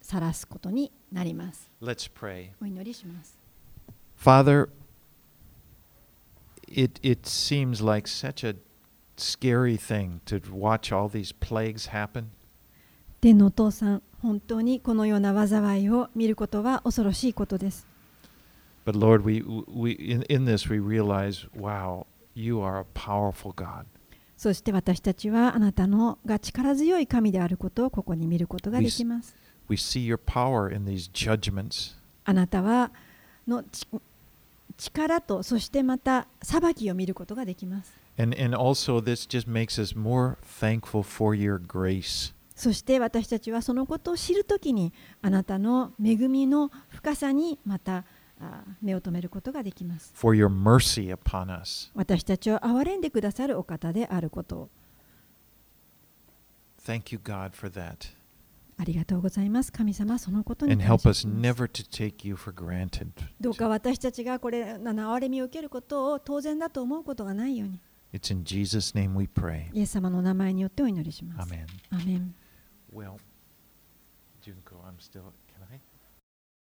[0.00, 1.68] 晒すことになります。
[1.84, 2.08] S
[2.62, 3.36] お祈りします。
[4.16, 4.68] Father,
[6.68, 8.06] it, it seems let's
[11.40, 12.26] plagues happen.
[13.20, 17.86] 天のお父さん、本当にこのような災いを見ることは恐ろしいことです。
[18.86, 23.84] But Lord, we, we, in, in this we realize, wow, you are a powerful God.
[24.38, 29.36] そして私たちはあなたのが力強い神であることをここに見ることができます。
[29.68, 31.94] We see your power in these judgments.
[32.24, 32.90] あなたは
[33.46, 33.86] のち
[34.78, 37.92] 力とそしてまた裁きを見ることができます。
[38.16, 42.32] And, and also, this just makes us more thankful for your grace.
[42.60, 44.92] そして私たちはそのことを知るときに
[45.22, 48.04] あなたの恵みの深さにまた
[48.38, 50.12] あ目を留めることができます。
[50.14, 51.90] for your mercy upon us.
[51.94, 54.68] 私たちを憐れんでくださるお方であることを
[56.84, 58.10] Thank you, God, for that.
[58.76, 59.72] ありがとうございます。
[59.72, 60.76] 神様、そのことに.
[63.40, 67.80] どうか私たちがこれ、あの憐れみを受けることを当然だと思うことがないように、
[68.12, 69.68] It's in Jesus' name we pray.
[69.72, 71.54] イエス様の名前によってお祈りします。
[71.90, 72.34] アーメン
[72.92, 73.20] Well,
[74.42, 75.32] Junko, I'm still?